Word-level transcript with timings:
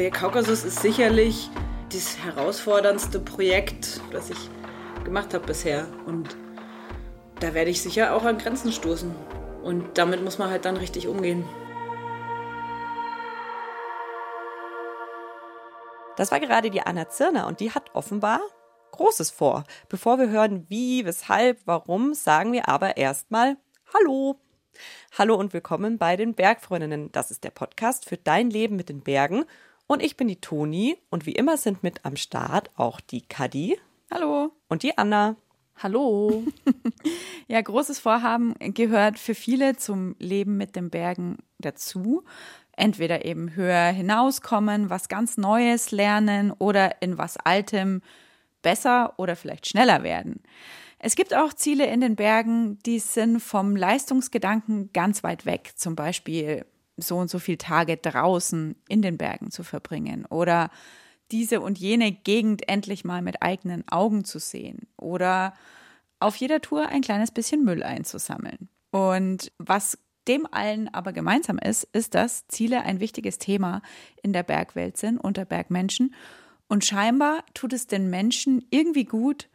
Der 0.00 0.10
Kaukasus 0.10 0.64
ist 0.64 0.80
sicherlich 0.80 1.50
das 1.92 2.16
herausforderndste 2.24 3.20
Projekt, 3.20 4.00
das 4.10 4.30
ich 4.30 4.48
gemacht 5.04 5.34
habe 5.34 5.46
bisher. 5.46 5.86
Und 6.06 6.38
da 7.38 7.52
werde 7.52 7.70
ich 7.70 7.82
sicher 7.82 8.14
auch 8.14 8.24
an 8.24 8.38
Grenzen 8.38 8.72
stoßen. 8.72 9.14
Und 9.62 9.98
damit 9.98 10.24
muss 10.24 10.38
man 10.38 10.48
halt 10.48 10.64
dann 10.64 10.78
richtig 10.78 11.06
umgehen. 11.06 11.44
Das 16.16 16.32
war 16.32 16.40
gerade 16.40 16.70
die 16.70 16.80
Anna 16.80 17.10
Zirner 17.10 17.46
und 17.46 17.60
die 17.60 17.72
hat 17.72 17.94
offenbar 17.94 18.40
Großes 18.92 19.30
vor. 19.30 19.64
Bevor 19.90 20.18
wir 20.18 20.30
hören, 20.30 20.64
wie, 20.70 21.04
weshalb, 21.04 21.58
warum, 21.66 22.14
sagen 22.14 22.54
wir 22.54 22.70
aber 22.70 22.96
erstmal 22.96 23.58
Hallo. 23.92 24.40
Hallo 25.18 25.34
und 25.34 25.52
willkommen 25.52 25.98
bei 25.98 26.16
den 26.16 26.32
Bergfreundinnen. 26.32 27.12
Das 27.12 27.30
ist 27.30 27.44
der 27.44 27.50
Podcast 27.50 28.08
für 28.08 28.16
dein 28.16 28.48
Leben 28.48 28.76
mit 28.76 28.88
den 28.88 29.02
Bergen. 29.02 29.44
Und 29.90 30.04
ich 30.04 30.16
bin 30.16 30.28
die 30.28 30.40
Toni 30.40 30.96
und 31.10 31.26
wie 31.26 31.32
immer 31.32 31.56
sind 31.56 31.82
mit 31.82 32.04
am 32.04 32.14
Start 32.14 32.70
auch 32.76 33.00
die 33.00 33.22
Kadi. 33.22 33.76
Hallo. 34.08 34.52
Und 34.68 34.84
die 34.84 34.96
Anna. 34.96 35.34
Hallo. 35.82 36.44
ja, 37.48 37.60
großes 37.60 37.98
Vorhaben 37.98 38.54
gehört 38.60 39.18
für 39.18 39.34
viele 39.34 39.74
zum 39.74 40.14
Leben 40.20 40.56
mit 40.56 40.76
den 40.76 40.90
Bergen 40.90 41.38
dazu. 41.58 42.22
Entweder 42.70 43.24
eben 43.24 43.56
höher 43.56 43.86
hinauskommen, 43.86 44.90
was 44.90 45.08
ganz 45.08 45.36
Neues 45.36 45.90
lernen 45.90 46.52
oder 46.52 47.02
in 47.02 47.18
was 47.18 47.36
Altem 47.36 48.00
besser 48.62 49.14
oder 49.16 49.34
vielleicht 49.34 49.66
schneller 49.66 50.04
werden. 50.04 50.40
Es 51.00 51.16
gibt 51.16 51.34
auch 51.34 51.52
Ziele 51.52 51.86
in 51.86 52.00
den 52.00 52.14
Bergen, 52.14 52.78
die 52.86 53.00
sind 53.00 53.40
vom 53.40 53.74
Leistungsgedanken 53.74 54.92
ganz 54.92 55.24
weit 55.24 55.46
weg. 55.46 55.72
Zum 55.74 55.96
Beispiel 55.96 56.64
so 57.00 57.18
und 57.18 57.30
so 57.30 57.38
viele 57.38 57.58
Tage 57.58 57.96
draußen 57.96 58.76
in 58.88 59.02
den 59.02 59.18
Bergen 59.18 59.50
zu 59.50 59.62
verbringen 59.62 60.26
oder 60.26 60.70
diese 61.30 61.60
und 61.60 61.78
jene 61.78 62.12
Gegend 62.12 62.68
endlich 62.68 63.04
mal 63.04 63.22
mit 63.22 63.42
eigenen 63.42 63.86
Augen 63.88 64.24
zu 64.24 64.38
sehen 64.38 64.88
oder 64.96 65.54
auf 66.18 66.36
jeder 66.36 66.60
Tour 66.60 66.88
ein 66.88 67.02
kleines 67.02 67.30
bisschen 67.30 67.64
Müll 67.64 67.82
einzusammeln. 67.82 68.68
Und 68.90 69.52
was 69.58 69.98
dem 70.28 70.46
allen 70.50 70.92
aber 70.92 71.12
gemeinsam 71.12 71.58
ist, 71.58 71.84
ist, 71.92 72.14
dass 72.14 72.46
Ziele 72.48 72.82
ein 72.82 73.00
wichtiges 73.00 73.38
Thema 73.38 73.82
in 74.22 74.32
der 74.32 74.42
Bergwelt 74.42 74.96
sind, 74.96 75.18
unter 75.18 75.44
Bergmenschen. 75.44 76.14
Und 76.68 76.84
scheinbar 76.84 77.44
tut 77.54 77.72
es 77.72 77.86
den 77.86 78.10
Menschen 78.10 78.64
irgendwie 78.70 79.04
gut, 79.04 79.48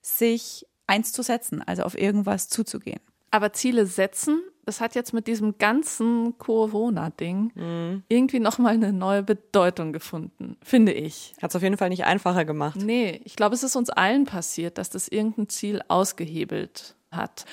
sich 0.00 0.66
eins 0.86 1.12
zu 1.12 1.22
setzen, 1.22 1.62
also 1.62 1.82
auf 1.82 1.98
irgendwas 1.98 2.48
zuzugehen. 2.48 3.00
Aber 3.32 3.52
Ziele 3.54 3.86
setzen, 3.86 4.42
das 4.66 4.80
hat 4.80 4.94
jetzt 4.94 5.12
mit 5.12 5.26
diesem 5.26 5.56
ganzen 5.56 6.36
Corona-Ding 6.38 7.50
mhm. 7.54 8.02
irgendwie 8.08 8.40
nochmal 8.40 8.74
eine 8.74 8.92
neue 8.92 9.22
Bedeutung 9.22 9.92
gefunden, 9.92 10.56
finde 10.62 10.92
ich. 10.92 11.34
Hat 11.40 11.50
es 11.50 11.56
auf 11.56 11.62
jeden 11.62 11.78
Fall 11.78 11.88
nicht 11.88 12.04
einfacher 12.04 12.44
gemacht. 12.44 12.76
Nee, 12.76 13.22
ich 13.24 13.34
glaube, 13.34 13.54
es 13.54 13.62
ist 13.62 13.74
uns 13.74 13.88
allen 13.90 14.26
passiert, 14.26 14.76
dass 14.76 14.90
das 14.90 15.08
irgendein 15.08 15.48
Ziel 15.48 15.80
ausgehebelt 15.88 16.94
hat. 17.10 17.46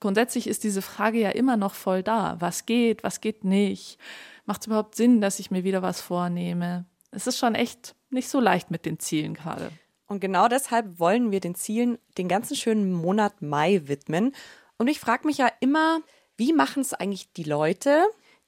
Grundsätzlich 0.00 0.48
ist 0.48 0.64
diese 0.64 0.82
Frage 0.82 1.20
ja 1.20 1.30
immer 1.30 1.56
noch 1.56 1.74
voll 1.74 2.02
da. 2.02 2.36
Was 2.40 2.66
geht, 2.66 3.04
was 3.04 3.20
geht 3.20 3.44
nicht? 3.44 3.98
Macht 4.46 4.62
es 4.62 4.66
überhaupt 4.66 4.96
Sinn, 4.96 5.20
dass 5.20 5.38
ich 5.38 5.52
mir 5.52 5.62
wieder 5.62 5.82
was 5.82 6.00
vornehme? 6.00 6.86
Es 7.12 7.28
ist 7.28 7.38
schon 7.38 7.54
echt 7.54 7.94
nicht 8.10 8.28
so 8.28 8.40
leicht 8.40 8.72
mit 8.72 8.84
den 8.84 8.98
Zielen 8.98 9.34
gerade. 9.34 9.70
Und 10.06 10.18
genau 10.18 10.48
deshalb 10.48 10.98
wollen 10.98 11.30
wir 11.30 11.38
den 11.38 11.54
Zielen 11.54 11.96
den 12.18 12.26
ganzen 12.26 12.56
schönen 12.56 12.92
Monat 12.92 13.42
Mai 13.42 13.82
widmen. 13.84 14.32
Und 14.80 14.88
ich 14.88 14.98
frage 14.98 15.26
mich 15.26 15.36
ja 15.36 15.52
immer, 15.60 16.00
wie 16.38 16.54
machen 16.54 16.80
es 16.80 16.94
eigentlich 16.94 17.30
die 17.34 17.44
Leute, 17.44 18.02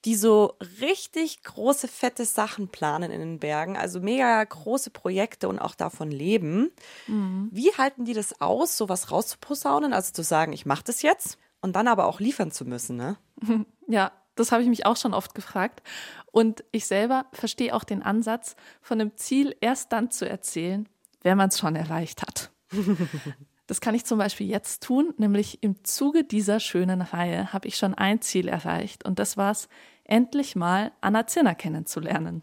die 0.07 0.15
so 0.15 0.55
richtig 0.81 1.43
große, 1.43 1.89
fette 1.89 2.25
Sachen 2.25 2.69
planen 2.69 3.13
in 3.13 3.21
den 3.21 3.39
Bergen, 3.39 3.77
also 3.77 4.01
mega 4.01 4.43
große 4.43 4.89
Projekte 4.89 5.47
und 5.47 5.59
auch 5.59 5.75
davon 5.75 6.11
leben. 6.11 6.71
Mhm. 7.07 7.51
Wie 7.53 7.71
halten 7.77 8.07
die 8.07 8.15
das 8.15 8.41
aus, 8.41 8.79
sowas 8.79 9.11
rauszuposaunen, 9.11 9.93
also 9.93 10.15
zu 10.15 10.23
sagen, 10.23 10.55
ich 10.55 10.65
mache 10.65 10.85
das 10.85 11.03
jetzt 11.03 11.37
und 11.61 11.77
dann 11.77 11.87
aber 11.87 12.07
auch 12.07 12.19
liefern 12.19 12.51
zu 12.51 12.65
müssen, 12.65 12.97
ne? 12.97 13.19
Ja, 13.87 14.11
das 14.35 14.53
habe 14.53 14.63
ich 14.63 14.71
mich 14.71 14.87
auch 14.87 14.97
schon 14.97 15.13
oft 15.13 15.35
gefragt. 15.35 15.83
Und 16.31 16.65
ich 16.73 16.87
selber 16.87 17.27
verstehe 17.35 17.75
auch 17.75 17.85
den 17.85 18.03
Ansatz, 18.03 18.57
von 18.81 18.99
einem 18.99 19.19
Ziel 19.19 19.55
erst 19.61 19.93
dann 19.93 20.11
zu 20.11 20.27
erzählen, 20.27 20.89
wenn 21.21 21.37
man 21.37 21.51
es 21.51 21.59
schon 21.59 21.77
erreicht 21.77 22.23
hat. 22.23 22.51
Das 23.67 23.81
kann 23.81 23.95
ich 23.95 24.05
zum 24.05 24.19
Beispiel 24.19 24.49
jetzt 24.49 24.83
tun, 24.83 25.15
nämlich 25.17 25.63
im 25.63 25.85
Zuge 25.85 26.25
dieser 26.25 26.61
schönen 26.61 27.01
Reihe 27.01 27.53
habe 27.53 27.69
ich 27.69 27.77
schon 27.77 27.95
ein 27.95 28.21
Ziel 28.21 28.49
erreicht 28.49 29.05
und 29.05 29.19
das 29.19 29.37
war 29.37 29.53
es, 29.53 29.69
endlich 30.05 30.57
mal 30.57 30.93
Anna 31.01 31.27
Zinner 31.27 31.55
kennenzulernen. 31.55 32.43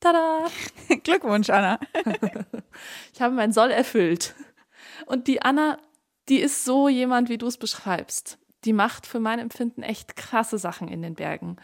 Tada! 0.00 0.46
Glückwunsch, 1.04 1.50
Anna. 1.50 1.78
ich 3.12 3.20
habe 3.20 3.34
mein 3.34 3.52
Soll 3.52 3.70
erfüllt. 3.70 4.34
Und 5.06 5.26
die 5.26 5.42
Anna, 5.42 5.78
die 6.28 6.38
ist 6.38 6.64
so 6.64 6.88
jemand, 6.88 7.28
wie 7.28 7.38
du 7.38 7.46
es 7.46 7.58
beschreibst. 7.58 8.38
Die 8.64 8.72
macht 8.72 9.06
für 9.06 9.20
mein 9.20 9.38
Empfinden 9.38 9.82
echt 9.82 10.16
krasse 10.16 10.58
Sachen 10.58 10.88
in 10.88 11.02
den 11.02 11.14
Bergen. 11.14 11.56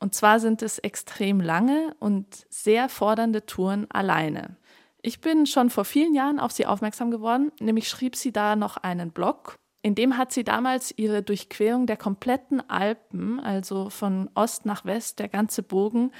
Und 0.00 0.14
zwar 0.14 0.40
sind 0.40 0.62
es 0.62 0.78
extrem 0.78 1.40
lange 1.40 1.94
und 1.98 2.26
sehr 2.50 2.88
fordernde 2.88 3.46
Touren 3.46 3.90
alleine. 3.90 4.56
Ich 5.00 5.20
bin 5.20 5.46
schon 5.46 5.70
vor 5.70 5.84
vielen 5.84 6.14
Jahren 6.14 6.40
auf 6.40 6.52
sie 6.52 6.66
aufmerksam 6.66 7.10
geworden, 7.10 7.52
nämlich 7.60 7.88
schrieb 7.88 8.16
sie 8.16 8.32
da 8.32 8.56
noch 8.56 8.76
einen 8.76 9.10
Blog. 9.10 9.56
In 9.82 9.94
dem 9.94 10.18
hat 10.18 10.32
sie 10.32 10.42
damals 10.42 10.92
ihre 10.96 11.22
Durchquerung 11.22 11.86
der 11.86 11.96
kompletten 11.96 12.68
Alpen, 12.68 13.38
also 13.38 13.90
von 13.90 14.28
Ost 14.34 14.66
nach 14.66 14.84
West, 14.84 15.20
der 15.20 15.28
ganze 15.28 15.62
Bogen, 15.62 16.10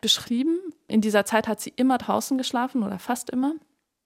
beschrieben. 0.00 0.58
In 0.88 1.00
dieser 1.00 1.24
Zeit 1.24 1.46
hat 1.46 1.60
sie 1.60 1.72
immer 1.76 1.98
draußen 1.98 2.36
geschlafen 2.36 2.82
oder 2.82 2.98
fast 2.98 3.30
immer. 3.30 3.54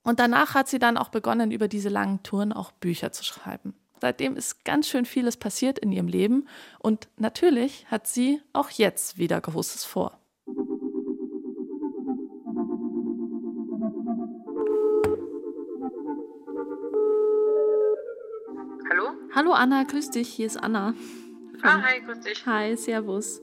Und 0.03 0.21
danach 0.21 0.55
hat 0.55 0.69
sie 0.69 0.79
dann 0.79 0.97
auch 0.97 1.09
begonnen, 1.09 1.51
über 1.51 1.69
diese 1.69 1.89
langen 1.89 2.23
Touren 2.23 2.53
auch 2.53 2.73
Bücher 2.73 3.13
zu 3.13 3.25
schreiben. 3.25 3.75
Seitdem 4.01 4.37
ist 4.37 4.65
ganz 4.65 4.89
schön 4.89 5.05
vieles 5.05 5.37
passiert 5.37 5.79
in 5.79 5.93
ihrem 5.93 6.09
Leben 6.09 6.49
und 6.79 7.09
natürlich 7.17 7.87
hat 7.91 8.07
sie 8.07 8.41
auch 8.53 8.71
jetzt 8.71 9.19
wieder 9.19 9.41
Großes 9.41 9.85
vor. 9.85 10.20
Hallo 19.33 19.53
Anna, 19.53 19.85
grüß 19.85 20.11
dich, 20.11 20.29
hier 20.29 20.47
ist 20.47 20.57
Anna. 20.57 20.93
Ah, 21.63 21.83
hi, 21.83 22.01
grüß 22.05 22.19
dich. 22.21 22.45
Hi, 22.47 22.77
servus. 22.77 23.41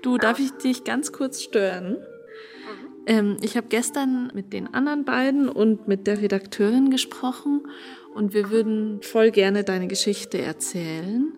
Du, 0.00 0.16
darf 0.16 0.38
ich 0.38 0.52
dich 0.52 0.84
ganz 0.84 1.10
kurz 1.10 1.42
stören? 1.42 1.94
Mhm. 1.94 3.02
Ähm, 3.06 3.36
ich 3.42 3.56
habe 3.56 3.66
gestern 3.66 4.30
mit 4.32 4.52
den 4.52 4.72
anderen 4.72 5.04
beiden 5.04 5.48
und 5.48 5.88
mit 5.88 6.06
der 6.06 6.20
Redakteurin 6.20 6.88
gesprochen 6.88 7.66
und 8.14 8.32
wir 8.32 8.50
würden 8.50 9.02
voll 9.02 9.32
gerne 9.32 9.64
deine 9.64 9.88
Geschichte 9.88 10.40
erzählen. 10.40 11.32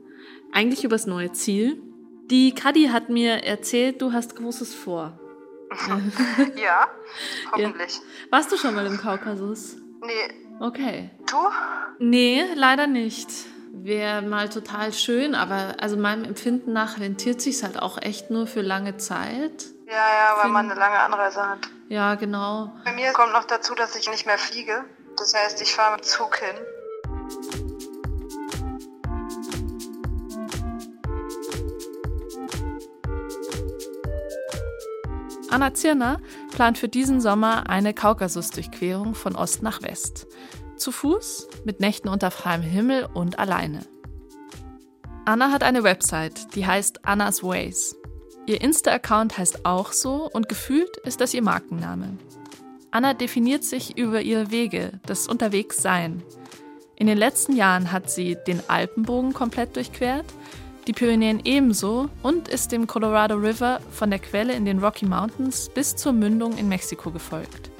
Eigentlich 0.52 0.84
übers 0.84 1.06
neue 1.06 1.32
Ziel. 1.32 1.80
Die 2.30 2.54
Kadi 2.54 2.88
hat 2.88 3.08
mir 3.08 3.44
erzählt, 3.44 4.02
du 4.02 4.12
hast 4.12 4.36
Großes 4.36 4.74
vor. 4.74 5.18
ja, 6.62 6.86
hoffentlich. 7.50 7.94
Ja. 7.94 8.02
Warst 8.30 8.52
du 8.52 8.58
schon 8.58 8.74
mal 8.74 8.84
im 8.84 8.98
Kaukasus? 8.98 9.78
Nee. 10.02 10.34
Okay. 10.60 11.10
Du? 11.30 11.36
Nee, 11.98 12.44
leider 12.54 12.86
nicht 12.86 13.30
wäre 13.86 14.22
mal 14.22 14.48
total 14.48 14.92
schön, 14.92 15.34
aber 15.34 15.76
also 15.78 15.96
meinem 15.96 16.24
Empfinden 16.24 16.72
nach 16.72 16.98
rentiert 16.98 17.40
sich 17.40 17.62
halt 17.62 17.80
auch 17.80 17.98
echt 18.02 18.30
nur 18.30 18.46
für 18.46 18.60
lange 18.60 18.96
Zeit. 18.96 19.66
Ja, 19.86 19.92
ja, 19.92 20.32
weil 20.34 20.42
Find, 20.42 20.52
man 20.52 20.70
eine 20.70 20.78
lange 20.78 20.98
Anreise 20.98 21.48
hat. 21.48 21.58
Ja, 21.88 22.16
genau. 22.16 22.72
Bei 22.84 22.92
mir 22.92 23.12
kommt 23.12 23.32
noch 23.32 23.44
dazu, 23.44 23.74
dass 23.74 23.94
ich 23.94 24.10
nicht 24.10 24.26
mehr 24.26 24.38
fliege. 24.38 24.84
Das 25.16 25.34
heißt, 25.34 25.62
ich 25.62 25.72
fahre 25.72 25.96
mit 25.96 26.04
Zug 26.04 26.36
hin. 26.36 26.56
Anna 35.48 35.72
Zirner 35.72 36.20
plant 36.50 36.76
für 36.76 36.88
diesen 36.88 37.20
Sommer 37.20 37.70
eine 37.70 37.94
Kaukasusdurchquerung 37.94 39.14
von 39.14 39.36
Ost 39.36 39.62
nach 39.62 39.80
West. 39.82 40.26
Zu 40.76 40.92
Fuß, 40.92 41.48
mit 41.64 41.80
Nächten 41.80 42.08
unter 42.08 42.30
freiem 42.30 42.62
Himmel 42.62 43.08
und 43.14 43.38
alleine. 43.38 43.80
Anna 45.24 45.50
hat 45.50 45.62
eine 45.62 45.82
Website, 45.82 46.54
die 46.54 46.66
heißt 46.66 47.06
Annas 47.06 47.42
Ways. 47.42 47.96
Ihr 48.46 48.60
Insta-Account 48.60 49.38
heißt 49.38 49.64
auch 49.64 49.92
so 49.92 50.30
und 50.30 50.48
gefühlt 50.48 50.96
ist 50.98 51.20
das 51.20 51.34
ihr 51.34 51.42
Markenname. 51.42 52.18
Anna 52.90 53.14
definiert 53.14 53.64
sich 53.64 53.98
über 53.98 54.20
ihre 54.20 54.50
Wege, 54.50 55.00
das 55.06 55.26
Unterwegssein. 55.26 56.22
In 56.94 57.06
den 57.06 57.18
letzten 57.18 57.56
Jahren 57.56 57.90
hat 57.90 58.10
sie 58.10 58.36
den 58.46 58.62
Alpenbogen 58.68 59.32
komplett 59.32 59.76
durchquert, 59.76 60.26
die 60.86 60.92
Pyrenäen 60.92 61.40
ebenso 61.44 62.08
und 62.22 62.48
ist 62.48 62.70
dem 62.70 62.86
Colorado 62.86 63.34
River 63.34 63.80
von 63.90 64.10
der 64.10 64.20
Quelle 64.20 64.54
in 64.54 64.64
den 64.64 64.78
Rocky 64.78 65.06
Mountains 65.06 65.70
bis 65.74 65.96
zur 65.96 66.12
Mündung 66.12 66.56
in 66.56 66.68
Mexiko 66.68 67.10
gefolgt. 67.10 67.70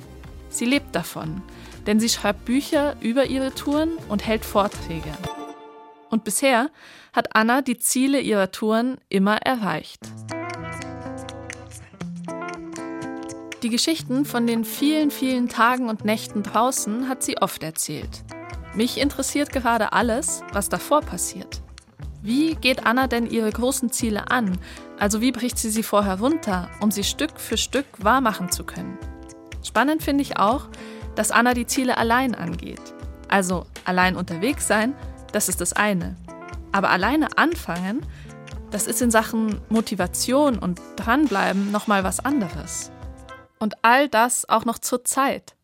Sie 0.49 0.65
lebt 0.65 0.95
davon, 0.95 1.43
denn 1.87 2.01
sie 2.01 2.09
schreibt 2.09 2.45
Bücher 2.45 2.97
über 3.01 3.27
ihre 3.27 3.55
Touren 3.55 3.93
und 4.09 4.27
hält 4.27 4.45
Vorträge. 4.45 5.13
Und 6.11 6.25
bisher 6.25 6.71
hat 7.13 7.35
Anna 7.35 7.63
die 7.63 7.79
Ziele 7.79 8.21
ihrer 8.21 8.51
Touren 8.51 8.99
immer 9.09 9.37
erreicht. 9.39 10.01
Die 13.63 13.71
Geschichten 13.71 14.25
von 14.25 14.47
den 14.47 14.65
vielen, 14.65 15.11
vielen 15.11 15.49
Tagen 15.49 15.89
und 15.89 16.05
Nächten 16.05 16.43
draußen 16.43 17.09
hat 17.09 17.23
sie 17.23 17.39
oft 17.39 17.63
erzählt. 17.63 18.23
Mich 18.75 18.99
interessiert 18.99 19.51
gerade 19.51 19.93
alles, 19.93 20.43
was 20.53 20.69
davor 20.69 21.01
passiert. 21.01 21.63
Wie 22.23 22.55
geht 22.55 22.85
Anna 22.85 23.07
denn 23.07 23.27
ihre 23.31 23.51
großen 23.51 23.91
Ziele 23.91 24.31
an? 24.31 24.59
Also 24.99 25.21
wie 25.21 25.33
bricht 25.33 25.59
sie 25.59 25.71
sie 25.71 25.83
vorher 25.83 26.19
runter, 26.19 26.69
um 26.81 26.91
sie 26.91 27.05
Stück 27.05 27.41
für 27.41 27.57
Stück 27.57 27.87
wahrmachen 27.99 28.53
zu 28.53 28.65
können? 28.65 28.99
Spannend 29.63 30.03
finde 30.03 30.23
ich 30.23 30.39
auch, 30.39 30.69
dass 31.17 31.33
Anna 31.33 31.55
die 31.55 31.67
Ziele 31.67 31.99
allein 31.99 32.35
angeht. 32.35 32.81
Also 33.29 33.67
allein 33.85 34.15
unterwegs 34.15 34.69
sein, 34.69 34.95
das 35.33 35.49
ist 35.49 35.61
das 35.61 35.73
eine. 35.73 36.17
Aber 36.71 36.91
alleine 36.91 37.37
anfangen, 37.37 38.07
das 38.71 38.87
ist 38.87 39.03
in 39.03 39.11
Sachen 39.11 39.61
Motivation 39.69 40.59
und 40.59 40.81
dranbleiben 40.97 41.73
nochmal 41.73 42.05
was 42.05 42.21
anderes. 42.21 42.91
Und 43.59 43.75
all 43.83 44.09
das 44.09 44.49
auch 44.49 44.65
noch 44.65 44.79
zur 44.79 45.05
Zeit. 45.05 45.55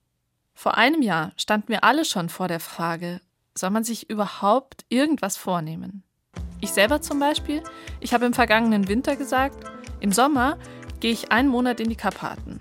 Vor 0.54 0.76
einem 0.76 1.02
Jahr 1.02 1.32
standen 1.36 1.68
wir 1.68 1.84
alle 1.84 2.04
schon 2.04 2.28
vor 2.28 2.48
der 2.48 2.60
Frage, 2.60 3.20
soll 3.54 3.70
man 3.70 3.84
sich 3.84 4.08
überhaupt 4.08 4.84
irgendwas 4.88 5.36
vornehmen? 5.36 6.02
Ich 6.60 6.70
selber 6.70 7.02
zum 7.02 7.18
Beispiel, 7.18 7.62
ich 8.00 8.14
habe 8.14 8.24
im 8.24 8.32
vergangenen 8.32 8.88
Winter 8.88 9.16
gesagt, 9.16 9.64
im 10.00 10.12
Sommer 10.12 10.58
gehe 11.00 11.12
ich 11.12 11.32
einen 11.32 11.48
Monat 11.48 11.80
in 11.80 11.88
die 11.88 11.96
Karpaten. 11.96 12.60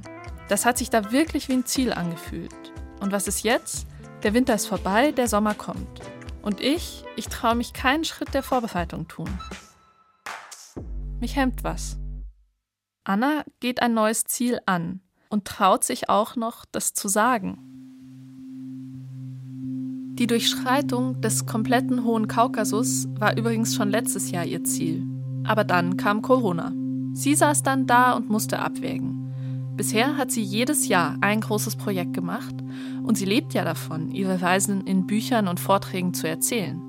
Das 0.50 0.66
hat 0.66 0.78
sich 0.78 0.90
da 0.90 1.12
wirklich 1.12 1.48
wie 1.48 1.54
ein 1.54 1.66
Ziel 1.66 1.94
angefühlt. 1.94 2.71
Und 3.02 3.12
was 3.12 3.28
ist 3.28 3.44
jetzt? 3.44 3.88
Der 4.24 4.34
Winter 4.34 4.54
ist 4.54 4.68
vorbei, 4.68 5.12
der 5.12 5.28
Sommer 5.28 5.56
kommt. 5.56 6.02
Und 6.44 6.62
ich, 6.62 7.04
ich 7.16 7.28
traue 7.28 7.56
mich 7.56 7.74
keinen 7.74 8.06
Schritt 8.06 8.34
der 8.34 8.44
Vorbereitung 8.44 9.08
tun. 9.08 9.30
Mich 11.20 11.36
hemmt 11.36 11.64
was. 11.64 11.98
Anna 13.04 13.44
geht 13.60 13.82
ein 13.82 13.96
neues 13.96 14.26
Ziel 14.26 14.60
an 14.68 15.02
und 15.30 15.46
traut 15.46 15.84
sich 15.84 16.10
auch 16.10 16.36
noch, 16.36 16.66
das 16.72 16.94
zu 16.94 17.08
sagen. 17.08 17.58
Die 20.14 20.28
Durchschreitung 20.28 21.20
des 21.22 21.48
kompletten 21.48 22.04
Hohen 22.04 22.28
Kaukasus 22.28 23.08
war 23.16 23.36
übrigens 23.36 23.76
schon 23.76 23.90
letztes 23.90 24.30
Jahr 24.30 24.46
ihr 24.46 24.64
Ziel. 24.64 25.04
Aber 25.44 25.64
dann 25.64 25.98
kam 25.98 26.22
Corona. 26.22 26.72
Sie 27.14 27.34
saß 27.34 27.64
dann 27.64 27.88
da 27.88 28.14
und 28.14 28.30
musste 28.30 28.60
abwägen. 28.60 29.21
Bisher 29.82 30.16
hat 30.16 30.30
sie 30.30 30.44
jedes 30.44 30.90
Jahr 30.90 31.18
ein 31.22 31.42
großes 31.42 31.76
Projekt 31.76 32.14
gemacht 32.14 32.54
und 33.02 33.18
sie 33.18 33.26
lebt 33.26 33.56
ja 33.56 33.64
davon, 33.64 34.12
ihre 34.12 34.40
Reisen 34.40 34.86
in 34.86 35.08
Büchern 35.08 35.48
und 35.48 35.60
Vorträgen 35.60 36.14
zu 36.14 36.28
erzählen. 36.28 36.80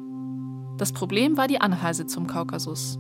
Das 0.77 0.93
Problem 0.93 1.39
war 1.39 1.49
die 1.49 1.59
Anreise 1.59 2.07
zum 2.07 2.27
Kaukasus. 2.27 2.99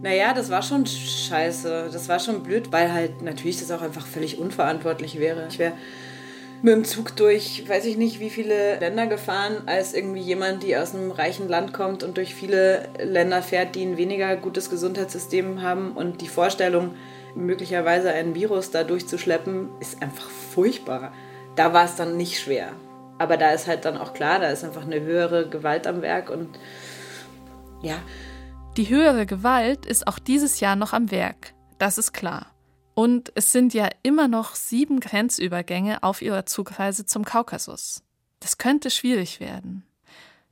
Naja, 0.00 0.32
das 0.32 0.48
war 0.48 0.62
schon 0.62 0.86
scheiße. 0.86 1.90
Das 1.92 2.08
war 2.08 2.18
schon 2.18 2.42
blöd, 2.42 2.72
weil 2.72 2.90
halt 2.90 3.20
natürlich 3.20 3.58
das 3.58 3.70
auch 3.70 3.82
einfach 3.82 4.06
völlig 4.06 4.38
unverantwortlich 4.38 5.18
wäre. 5.18 5.46
Ich 5.50 5.58
wäre 5.58 5.74
mit 6.62 6.72
dem 6.72 6.84
Zug 6.86 7.14
durch, 7.16 7.68
weiß 7.68 7.84
ich 7.84 7.98
nicht, 7.98 8.18
wie 8.18 8.30
viele 8.30 8.78
Länder 8.78 9.06
gefahren, 9.08 9.58
als 9.66 9.92
irgendwie 9.92 10.22
jemand, 10.22 10.62
die 10.62 10.74
aus 10.74 10.94
einem 10.94 11.10
reichen 11.10 11.48
Land 11.48 11.74
kommt 11.74 12.02
und 12.02 12.16
durch 12.16 12.34
viele 12.34 12.88
Länder 12.98 13.42
fährt, 13.42 13.74
die 13.74 13.82
ein 13.82 13.98
weniger 13.98 14.36
gutes 14.36 14.70
Gesundheitssystem 14.70 15.60
haben. 15.60 15.92
Und 15.92 16.22
die 16.22 16.28
Vorstellung, 16.28 16.94
möglicherweise 17.36 18.12
ein 18.12 18.34
Virus 18.34 18.70
da 18.70 18.84
durchzuschleppen, 18.84 19.68
ist 19.80 20.02
einfach 20.02 20.28
furchtbar. 20.28 21.12
Da 21.54 21.72
war 21.72 21.84
es 21.84 21.96
dann 21.96 22.16
nicht 22.16 22.40
schwer. 22.40 22.72
Aber 23.18 23.36
da 23.36 23.50
ist 23.50 23.66
halt 23.66 23.84
dann 23.84 23.96
auch 23.96 24.14
klar, 24.14 24.40
da 24.40 24.48
ist 24.48 24.64
einfach 24.64 24.84
eine 24.84 25.00
höhere 25.00 25.48
Gewalt 25.48 25.86
am 25.86 26.02
Werk 26.02 26.30
und 26.30 26.58
ja, 27.82 27.96
die 28.76 28.90
höhere 28.90 29.24
Gewalt 29.24 29.86
ist 29.86 30.06
auch 30.06 30.18
dieses 30.18 30.60
Jahr 30.60 30.76
noch 30.76 30.92
am 30.92 31.10
Werk, 31.10 31.54
das 31.78 31.96
ist 31.96 32.12
klar. 32.12 32.52
Und 32.94 33.32
es 33.34 33.50
sind 33.50 33.72
ja 33.72 33.88
immer 34.02 34.28
noch 34.28 34.54
sieben 34.54 35.00
Grenzübergänge 35.00 36.02
auf 36.02 36.20
ihrer 36.20 36.44
Zugreise 36.44 37.06
zum 37.06 37.24
Kaukasus. 37.24 38.02
Das 38.40 38.58
könnte 38.58 38.90
schwierig 38.90 39.40
werden. 39.40 39.86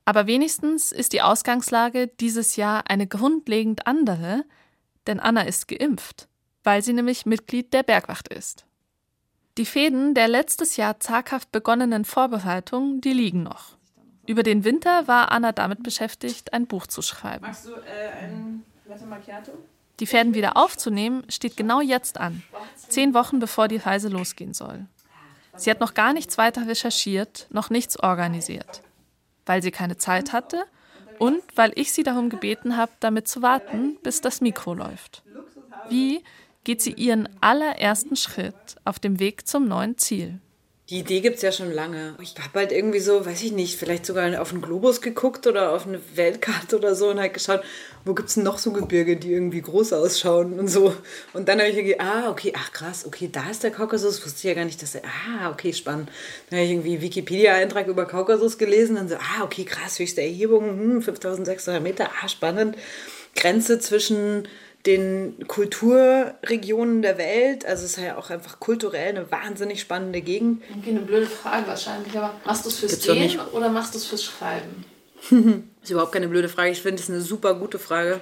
Aber 0.05 0.25
wenigstens 0.25 0.91
ist 0.91 1.13
die 1.13 1.21
Ausgangslage 1.21 2.07
dieses 2.07 2.55
Jahr 2.55 2.89
eine 2.89 3.05
grundlegend 3.05 3.85
andere, 3.85 4.43
denn 5.05 5.19
Anna 5.19 5.41
ist 5.41 5.67
geimpft, 5.67 6.27
weil 6.65 6.83
sie 6.83 6.93
nämlich 6.93 7.25
Mitglied 7.25 7.73
der 7.73 7.83
Bergwacht 7.83 8.27
ist. 8.27 8.65
Die 9.57 9.65
Fäden 9.65 10.13
der 10.13 10.27
letztes 10.27 10.75
Jahr 10.75 10.99
zaghaft 10.99 11.51
begonnenen 11.53 12.03
Vorbereitungen, 12.03 12.99
die 12.99 13.13
liegen 13.13 13.43
noch. 13.43 13.77
Über 14.27 14.43
den 14.43 14.65
Winter 14.65 15.07
war 15.07 15.31
Anna 15.31 15.53
damit 15.53 15.83
beschäftigt, 15.83 16.51
ein 16.51 16.67
Buch 16.67 16.87
zu 16.87 17.01
schreiben. 17.01 17.45
Magst 17.45 17.67
du 17.67 17.71
äh, 17.71 18.23
ein 18.23 18.65
Latte 18.85 19.05
Macchiato? 19.05 19.51
Die 20.01 20.07
Fäden 20.07 20.33
wieder 20.33 20.57
aufzunehmen, 20.57 21.23
steht 21.29 21.55
genau 21.55 21.79
jetzt 21.79 22.19
an, 22.19 22.43
zehn 22.89 23.13
Wochen 23.13 23.39
bevor 23.39 23.69
die 23.69 23.77
Reise 23.77 24.09
losgehen 24.09 24.53
soll. 24.53 24.87
Sie 25.55 25.71
hat 25.71 25.79
noch 25.79 25.93
gar 25.93 26.11
nichts 26.11 26.37
weiter 26.37 26.67
recherchiert, 26.67 27.47
noch 27.49 27.69
nichts 27.69 27.97
organisiert, 27.97 28.81
weil 29.45 29.63
sie 29.63 29.71
keine 29.71 29.95
Zeit 29.95 30.33
hatte 30.33 30.65
und 31.17 31.41
weil 31.55 31.71
ich 31.75 31.93
sie 31.93 32.03
darum 32.03 32.29
gebeten 32.29 32.75
habe, 32.75 32.91
damit 32.99 33.29
zu 33.29 33.41
warten, 33.41 33.97
bis 34.03 34.19
das 34.19 34.41
Mikro 34.41 34.73
läuft. 34.73 35.23
Wie 35.87 36.23
geht 36.65 36.81
sie 36.81 36.91
ihren 36.91 37.29
allerersten 37.39 38.17
Schritt 38.17 38.75
auf 38.83 38.99
dem 38.99 39.19
Weg 39.19 39.47
zum 39.47 39.67
neuen 39.67 39.97
Ziel? 39.97 40.39
Die 40.91 40.99
Idee 40.99 41.21
gibt 41.21 41.37
es 41.37 41.41
ja 41.41 41.51
schon 41.51 41.71
lange. 41.71 42.15
Ich 42.21 42.35
habe 42.37 42.59
halt 42.59 42.71
irgendwie 42.71 42.99
so, 42.99 43.25
weiß 43.25 43.41
ich 43.41 43.51
nicht, 43.51 43.75
vielleicht 43.75 44.05
sogar 44.05 44.39
auf 44.39 44.51
einen 44.51 44.61
Globus 44.61 45.01
geguckt 45.01 45.47
oder 45.47 45.71
auf 45.71 45.87
eine 45.87 45.99
Weltkarte 46.13 46.77
oder 46.77 46.93
so 46.93 47.09
und 47.09 47.19
halt 47.19 47.33
geschaut, 47.33 47.63
wo 48.03 48.13
gibt 48.13 48.29
es 48.29 48.37
noch 48.37 48.59
so 48.59 48.71
Gebirge, 48.71 49.17
die 49.17 49.33
irgendwie 49.33 49.63
groß 49.63 49.93
ausschauen 49.93 50.59
und 50.59 50.67
so. 50.67 50.93
Und 51.33 51.49
dann 51.49 51.57
habe 51.57 51.69
ich 51.69 51.77
irgendwie, 51.77 51.99
ah, 51.99 52.29
okay, 52.29 52.53
ach 52.55 52.71
krass, 52.71 53.03
okay, 53.07 53.29
da 53.31 53.49
ist 53.49 53.63
der 53.63 53.71
Kaukasus. 53.71 54.23
Wusste 54.23 54.37
ich 54.37 54.43
ja 54.43 54.53
gar 54.53 54.65
nicht, 54.65 54.79
dass 54.79 54.93
er, 54.93 55.01
ah, 55.05 55.49
okay, 55.49 55.73
spannend. 55.73 56.11
Dann 56.51 56.59
habe 56.59 56.65
ich 56.67 56.73
irgendwie 56.73 57.01
Wikipedia-Eintrag 57.01 57.87
über 57.87 58.05
Kaukasus 58.05 58.59
gelesen 58.59 58.97
und 58.97 59.09
so, 59.09 59.15
ah, 59.15 59.43
okay, 59.43 59.65
krass, 59.65 59.97
höchste 59.97 60.21
Erhebung, 60.21 60.69
hm, 60.69 61.01
5600 61.01 61.81
Meter, 61.81 62.11
ah, 62.21 62.27
spannend. 62.27 62.77
Grenze 63.33 63.79
zwischen 63.79 64.47
den 64.85 65.47
Kulturregionen 65.47 67.01
der 67.01 67.17
Welt. 67.17 67.65
Also 67.65 67.85
es 67.85 67.97
ist 67.97 68.03
ja 68.03 68.17
auch 68.17 68.29
einfach 68.29 68.59
kulturell 68.59 69.09
eine 69.09 69.31
wahnsinnig 69.31 69.81
spannende 69.81 70.21
Gegend. 70.21 70.63
Okay, 70.79 70.91
eine 70.91 70.99
blöde 70.99 71.25
Frage 71.25 71.67
wahrscheinlich, 71.67 72.15
aber 72.17 72.35
machst 72.45 72.65
du 72.65 72.69
es 72.69 72.79
fürs 72.79 72.99
Gehen 73.01 73.39
oder 73.51 73.69
machst 73.69 73.93
du 73.93 73.97
es 73.97 74.05
fürs 74.05 74.23
Schreiben? 74.23 74.85
das 75.29 75.31
ist 75.83 75.91
überhaupt 75.91 76.11
keine 76.11 76.27
blöde 76.27 76.49
Frage. 76.49 76.71
Ich 76.71 76.81
finde 76.81 77.01
es 77.01 77.09
eine 77.09 77.21
super 77.21 77.55
gute 77.55 77.79
Frage, 77.79 78.21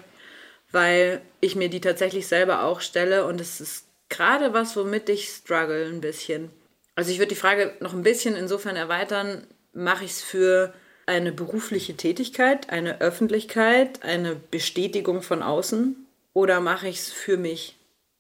weil 0.72 1.22
ich 1.42 1.56
mir 1.56 1.70
die 1.70 1.82
tatsächlich 1.82 2.28
selber 2.28 2.64
auch 2.64 2.80
stelle 2.80 3.26
und 3.26 3.42
es 3.42 3.60
ist 3.60 3.86
gerade 4.10 4.54
was, 4.54 4.76
womit 4.78 5.10
ich 5.10 5.28
struggle 5.28 5.86
ein 5.86 6.02
bisschen. 6.02 6.50
Also 6.96 7.12
ich 7.12 7.18
würde 7.18 7.30
die 7.30 7.36
Frage 7.36 7.74
noch 7.80 7.94
ein 7.94 8.04
bisschen 8.04 8.36
insofern 8.36 8.76
erweitern, 8.76 9.48
mache 9.74 10.06
ich 10.06 10.12
es 10.12 10.22
für 10.22 10.74
eine 11.06 11.34
berufliche 11.34 11.98
Tätigkeit, 11.98 12.70
eine 12.70 13.02
Öffentlichkeit, 13.02 14.04
eine 14.04 14.36
Bestätigung 14.36 15.22
von 15.22 15.44
außen 15.44 16.03
oder 16.34 16.60
mache 16.60 16.88
ich 16.88 17.00
es 17.00 17.12
für 17.12 17.38
mich? 17.38 17.78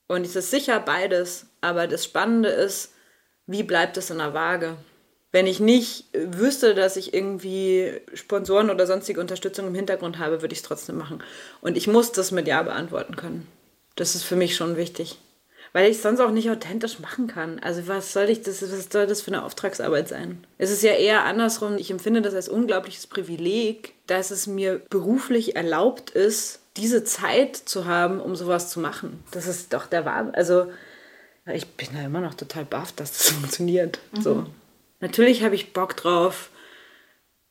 Und 0.07 0.25
es 0.25 0.35
ist 0.35 0.51
sicher 0.51 0.79
beides, 0.79 1.47
aber 1.61 1.87
das 1.87 2.05
Spannende 2.05 2.49
ist, 2.49 2.93
wie 3.47 3.63
bleibt 3.63 3.97
es 3.97 4.09
in 4.09 4.19
der 4.19 4.33
Waage? 4.33 4.77
Wenn 5.31 5.47
ich 5.47 5.59
nicht 5.59 6.05
wüsste, 6.13 6.75
dass 6.75 6.95
ich 6.95 7.13
irgendwie 7.13 7.99
Sponsoren 8.13 8.69
oder 8.69 8.85
sonstige 8.85 9.19
Unterstützung 9.19 9.67
im 9.67 9.75
Hintergrund 9.75 10.19
habe, 10.19 10.41
würde 10.41 10.53
ich 10.53 10.59
es 10.59 10.65
trotzdem 10.65 10.97
machen. 10.97 11.23
Und 11.61 11.75
ich 11.75 11.87
muss 11.87 12.11
das 12.11 12.31
mit 12.31 12.47
Ja 12.47 12.61
beantworten 12.61 13.15
können. 13.15 13.47
Das 13.95 14.13
ist 14.13 14.23
für 14.23 14.35
mich 14.35 14.55
schon 14.55 14.77
wichtig. 14.77 15.17
Weil 15.71 15.89
ich 15.89 15.97
es 15.97 16.03
sonst 16.03 16.19
auch 16.19 16.29
nicht 16.29 16.51
authentisch 16.51 16.99
machen 16.99 17.25
kann. 17.25 17.57
Also 17.59 17.87
was 17.87 18.13
soll 18.13 18.29
ich 18.29 18.43
das, 18.43 18.61
was 18.61 18.89
soll 18.91 19.07
das 19.07 19.21
für 19.21 19.31
eine 19.31 19.43
Auftragsarbeit 19.43 20.07
sein? 20.07 20.45
Es 20.59 20.69
ist 20.69 20.83
ja 20.83 20.91
eher 20.91 21.25
andersrum. 21.25 21.77
Ich 21.77 21.89
empfinde 21.89 22.21
das 22.21 22.35
als 22.35 22.47
unglaubliches 22.47 23.07
Privileg, 23.07 23.95
dass 24.05 24.29
es 24.29 24.45
mir 24.45 24.83
beruflich 24.91 25.55
erlaubt 25.55 26.11
ist, 26.11 26.59
diese 26.77 27.03
Zeit 27.03 27.55
zu 27.55 27.85
haben, 27.85 28.19
um 28.19 28.35
sowas 28.35 28.69
zu 28.69 28.79
machen. 28.79 29.23
Das 29.31 29.47
ist 29.47 29.73
doch 29.73 29.85
der 29.85 30.05
Wahnsinn. 30.05 30.35
Also 30.35 30.71
ich 31.53 31.67
bin 31.67 31.89
da 31.93 32.05
immer 32.05 32.21
noch 32.21 32.33
total 32.33 32.65
baff, 32.65 32.91
dass 32.93 33.11
das 33.11 33.29
funktioniert. 33.31 33.99
Mhm. 34.13 34.21
So. 34.21 34.45
Natürlich 34.99 35.43
habe 35.43 35.55
ich 35.55 35.73
Bock 35.73 35.97
drauf, 35.97 36.49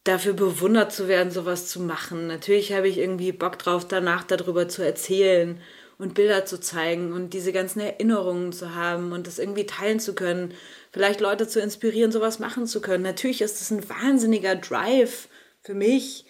dafür 0.04 0.32
bewundert 0.32 0.92
zu 0.92 1.06
werden, 1.06 1.30
sowas 1.30 1.68
zu 1.68 1.80
machen. 1.80 2.26
Natürlich 2.26 2.72
habe 2.72 2.88
ich 2.88 2.98
irgendwie 2.98 3.32
Bock 3.32 3.58
drauf, 3.58 3.86
danach 3.86 4.24
darüber 4.24 4.68
zu 4.68 4.82
erzählen 4.82 5.60
und 5.98 6.14
Bilder 6.14 6.44
zu 6.46 6.58
zeigen 6.58 7.12
und 7.12 7.34
diese 7.34 7.52
ganzen 7.52 7.80
Erinnerungen 7.80 8.52
zu 8.52 8.74
haben 8.74 9.12
und 9.12 9.26
das 9.26 9.38
irgendwie 9.38 9.66
teilen 9.66 10.00
zu 10.00 10.14
können. 10.14 10.54
Vielleicht 10.90 11.20
Leute 11.20 11.46
zu 11.46 11.60
inspirieren, 11.60 12.10
sowas 12.10 12.38
machen 12.38 12.66
zu 12.66 12.80
können. 12.80 13.04
Natürlich 13.04 13.42
ist 13.42 13.60
das 13.60 13.70
ein 13.70 13.88
wahnsinniger 13.88 14.56
Drive 14.56 15.28
für 15.60 15.74
mich, 15.74 16.24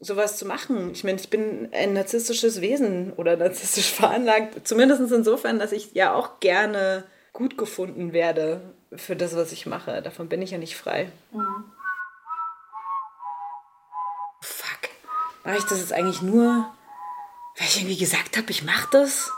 sowas 0.00 0.36
zu 0.36 0.46
machen. 0.46 0.90
Ich 0.92 1.04
meine, 1.04 1.20
ich 1.20 1.30
bin 1.30 1.68
ein 1.72 1.92
narzisstisches 1.92 2.60
Wesen 2.60 3.12
oder 3.12 3.36
narzisstisch 3.36 3.90
veranlagt. 3.92 4.66
Zumindest 4.66 5.12
insofern, 5.12 5.58
dass 5.58 5.72
ich 5.72 5.92
ja 5.92 6.14
auch 6.14 6.40
gerne 6.40 7.04
gut 7.32 7.56
gefunden 7.56 8.12
werde 8.12 8.74
für 8.94 9.14
das, 9.14 9.36
was 9.36 9.52
ich 9.52 9.66
mache. 9.66 10.02
Davon 10.02 10.28
bin 10.28 10.42
ich 10.42 10.50
ja 10.50 10.58
nicht 10.58 10.76
frei. 10.76 11.12
Mhm. 11.32 11.64
Fuck. 14.40 14.90
Mache 15.44 15.58
ich 15.58 15.64
das 15.64 15.78
jetzt 15.78 15.92
eigentlich 15.92 16.22
nur, 16.22 16.66
weil 17.56 17.66
ich 17.66 17.76
irgendwie 17.78 17.98
gesagt 17.98 18.36
habe, 18.36 18.50
ich 18.50 18.64
mache 18.64 18.88
das? 18.90 19.30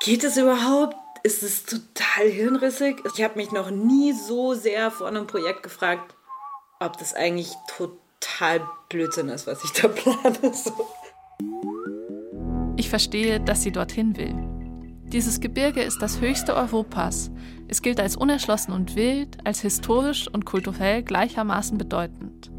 Geht 0.00 0.22
es 0.22 0.36
überhaupt? 0.36 0.96
ist 1.26 1.42
es 1.42 1.64
total 1.64 2.28
hirnrissig. 2.30 3.02
Ich 3.12 3.24
habe 3.24 3.34
mich 3.34 3.50
noch 3.50 3.70
nie 3.70 4.12
so 4.12 4.54
sehr 4.54 4.92
vor 4.92 5.08
einem 5.08 5.26
Projekt 5.26 5.64
gefragt, 5.64 6.14
ob 6.78 6.96
das 6.98 7.14
eigentlich 7.14 7.52
total 7.76 8.05
Blödsinn 8.88 9.28
ist, 9.28 9.46
was 9.46 9.64
ich 9.64 9.72
da 9.72 9.88
plane. 9.88 10.54
So. 10.54 10.72
Ich 12.76 12.88
verstehe, 12.88 13.40
dass 13.40 13.62
sie 13.62 13.72
dorthin 13.72 14.16
will. 14.16 14.34
Dieses 15.04 15.40
Gebirge 15.40 15.82
ist 15.82 16.02
das 16.02 16.20
höchste 16.20 16.54
Europas. 16.54 17.30
Es 17.68 17.80
gilt 17.80 18.00
als 18.00 18.16
unerschlossen 18.16 18.72
und 18.72 18.96
wild, 18.96 19.38
als 19.44 19.60
historisch 19.60 20.28
und 20.28 20.44
kulturell 20.44 21.02
gleichermaßen 21.02 21.78
bedeutend. 21.78 22.50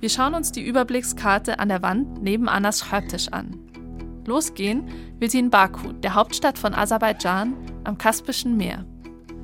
Wir 0.00 0.08
schauen 0.08 0.34
uns 0.34 0.52
die 0.52 0.66
Überblickskarte 0.66 1.58
an 1.58 1.68
der 1.68 1.82
Wand 1.82 2.22
neben 2.22 2.48
Annas 2.48 2.80
Schreibtisch 2.80 3.28
an. 3.28 3.58
Losgehen 4.26 4.88
will 5.18 5.30
sie 5.30 5.38
in 5.38 5.50
Baku, 5.50 5.92
der 5.92 6.14
Hauptstadt 6.14 6.58
von 6.58 6.74
Aserbaidschan, 6.74 7.54
am 7.84 7.96
Kaspischen 7.98 8.56
Meer. 8.56 8.84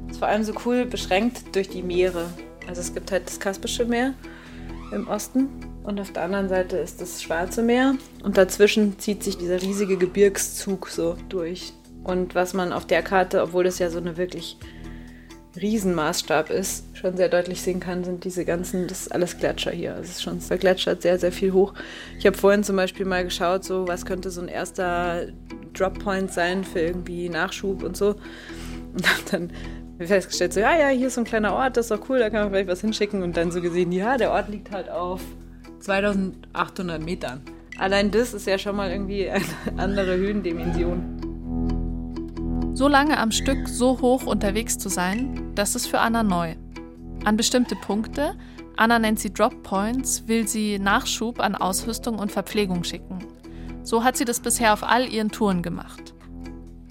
Es 0.06 0.12
ist 0.12 0.18
vor 0.18 0.28
allem 0.28 0.42
so 0.42 0.52
cool 0.66 0.84
beschränkt 0.84 1.54
durch 1.54 1.68
die 1.68 1.82
Meere. 1.82 2.28
Also 2.66 2.80
es 2.80 2.92
gibt 2.92 3.12
halt 3.12 3.26
das 3.26 3.38
Kaspische 3.38 3.84
Meer 3.84 4.14
im 4.92 5.08
Osten 5.08 5.48
und 5.82 6.00
auf 6.00 6.12
der 6.12 6.22
anderen 6.22 6.48
Seite 6.48 6.76
ist 6.76 7.00
das 7.00 7.22
Schwarze 7.22 7.62
Meer 7.62 7.96
und 8.22 8.36
dazwischen 8.36 8.98
zieht 8.98 9.22
sich 9.22 9.38
dieser 9.38 9.60
riesige 9.60 9.96
Gebirgszug 9.96 10.88
so 10.88 11.16
durch. 11.28 11.72
Und 12.04 12.34
was 12.34 12.54
man 12.54 12.72
auf 12.72 12.86
der 12.86 13.02
Karte, 13.02 13.42
obwohl 13.42 13.64
das 13.64 13.78
ja 13.78 13.88
so 13.90 13.98
eine 13.98 14.16
wirklich 14.16 14.56
Riesenmaßstab 15.60 16.50
ist, 16.50 16.84
schon 16.96 17.16
sehr 17.16 17.28
deutlich 17.28 17.60
sehen 17.60 17.80
kann, 17.80 18.04
sind 18.04 18.24
diese 18.24 18.44
ganzen, 18.44 18.86
das 18.88 19.02
ist 19.02 19.12
alles 19.12 19.38
Gletscher 19.38 19.70
hier. 19.70 19.96
Es 20.00 20.10
ist 20.10 20.22
schon 20.22 20.40
vergletschert 20.40 21.02
sehr, 21.02 21.18
sehr 21.18 21.32
viel 21.32 21.52
hoch. 21.52 21.74
Ich 22.18 22.26
habe 22.26 22.36
vorhin 22.36 22.64
zum 22.64 22.76
Beispiel 22.76 23.06
mal 23.06 23.24
geschaut, 23.24 23.64
so 23.64 23.86
was 23.86 24.06
könnte 24.06 24.30
so 24.30 24.40
ein 24.40 24.48
erster 24.48 25.26
Droppoint 25.74 26.32
sein 26.32 26.64
für 26.64 26.80
irgendwie 26.80 27.28
Nachschub 27.28 27.82
und 27.82 27.96
so. 27.96 28.16
Und 28.94 29.08
habe 29.08 29.22
dann 29.30 29.50
festgestellt, 30.06 30.52
so, 30.52 30.60
ja, 30.60 30.76
ja, 30.76 30.88
hier 30.88 31.08
ist 31.08 31.14
so 31.14 31.20
ein 31.22 31.24
kleiner 31.24 31.54
Ort, 31.54 31.76
das 31.76 31.86
ist 31.86 31.90
doch 31.90 32.08
cool, 32.08 32.18
da 32.18 32.30
kann 32.30 32.42
man 32.42 32.50
vielleicht 32.50 32.68
was 32.68 32.80
hinschicken. 32.80 33.22
Und 33.22 33.36
dann 33.36 33.50
so 33.50 33.60
gesehen, 33.60 33.92
ja, 33.92 34.16
der 34.16 34.30
Ort 34.30 34.48
liegt 34.48 34.70
halt 34.70 34.88
auf 34.90 35.20
2800 35.80 37.02
Metern. 37.02 37.42
Allein 37.78 38.10
das 38.10 38.34
ist 38.34 38.46
ja 38.46 38.58
schon 38.58 38.76
mal 38.76 38.90
irgendwie 38.90 39.28
eine 39.30 39.44
andere 39.76 40.16
Höhendimension. 40.16 41.22
So 42.74 42.88
lange 42.88 43.18
am 43.18 43.30
Stück 43.30 43.68
so 43.68 44.00
hoch 44.00 44.24
unterwegs 44.24 44.78
zu 44.78 44.88
sein, 44.88 45.52
das 45.54 45.74
ist 45.74 45.86
für 45.86 46.00
Anna 46.00 46.22
neu. 46.22 46.54
An 47.24 47.36
bestimmte 47.36 47.76
Punkte, 47.76 48.34
Anna 48.76 48.98
nennt 48.98 49.20
sie 49.20 49.32
Drop 49.32 49.62
Points, 49.62 50.26
will 50.26 50.48
sie 50.48 50.78
Nachschub 50.78 51.38
an 51.40 51.54
Ausrüstung 51.54 52.18
und 52.18 52.32
Verpflegung 52.32 52.82
schicken. 52.84 53.18
So 53.82 54.04
hat 54.04 54.16
sie 54.16 54.24
das 54.24 54.40
bisher 54.40 54.72
auf 54.72 54.82
all 54.82 55.06
ihren 55.06 55.30
Touren 55.30 55.62
gemacht. 55.62 56.14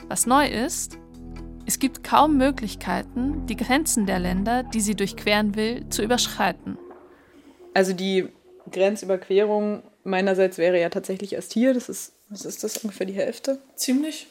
Was 0.08 0.26
neu 0.26 0.46
ist, 0.46 0.98
es 1.66 1.80
gibt 1.80 2.04
kaum 2.04 2.38
Möglichkeiten, 2.38 3.46
die 3.48 3.56
Grenzen 3.56 4.06
der 4.06 4.20
Länder, 4.20 4.64
die 4.64 4.82
sie 4.82 4.96
durchqueren 4.96 5.56
will, 5.56 5.88
zu 5.90 6.02
überschreiten. 6.04 6.78
Also 7.74 7.94
die 7.94 8.28
Grenzüberquerung 8.72 9.84
meinerseits 10.04 10.58
wäre 10.58 10.80
ja 10.80 10.90
tatsächlich 10.90 11.34
erst 11.34 11.54
hier. 11.54 11.74
Das 11.74 11.90
ist, 11.90 12.14
was 12.30 12.46
ist 12.46 12.64
das, 12.64 12.78
ungefähr 12.78 13.06
die 13.06 13.14
Hälfte? 13.14 13.60
Ziemlich. 13.76 14.28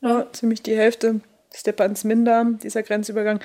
Ja, 0.00 0.26
ziemlich 0.32 0.62
die 0.62 0.76
Hälfte. 0.76 1.20
Stepansminda, 1.54 2.44
dieser 2.62 2.82
Grenzübergang, 2.82 3.40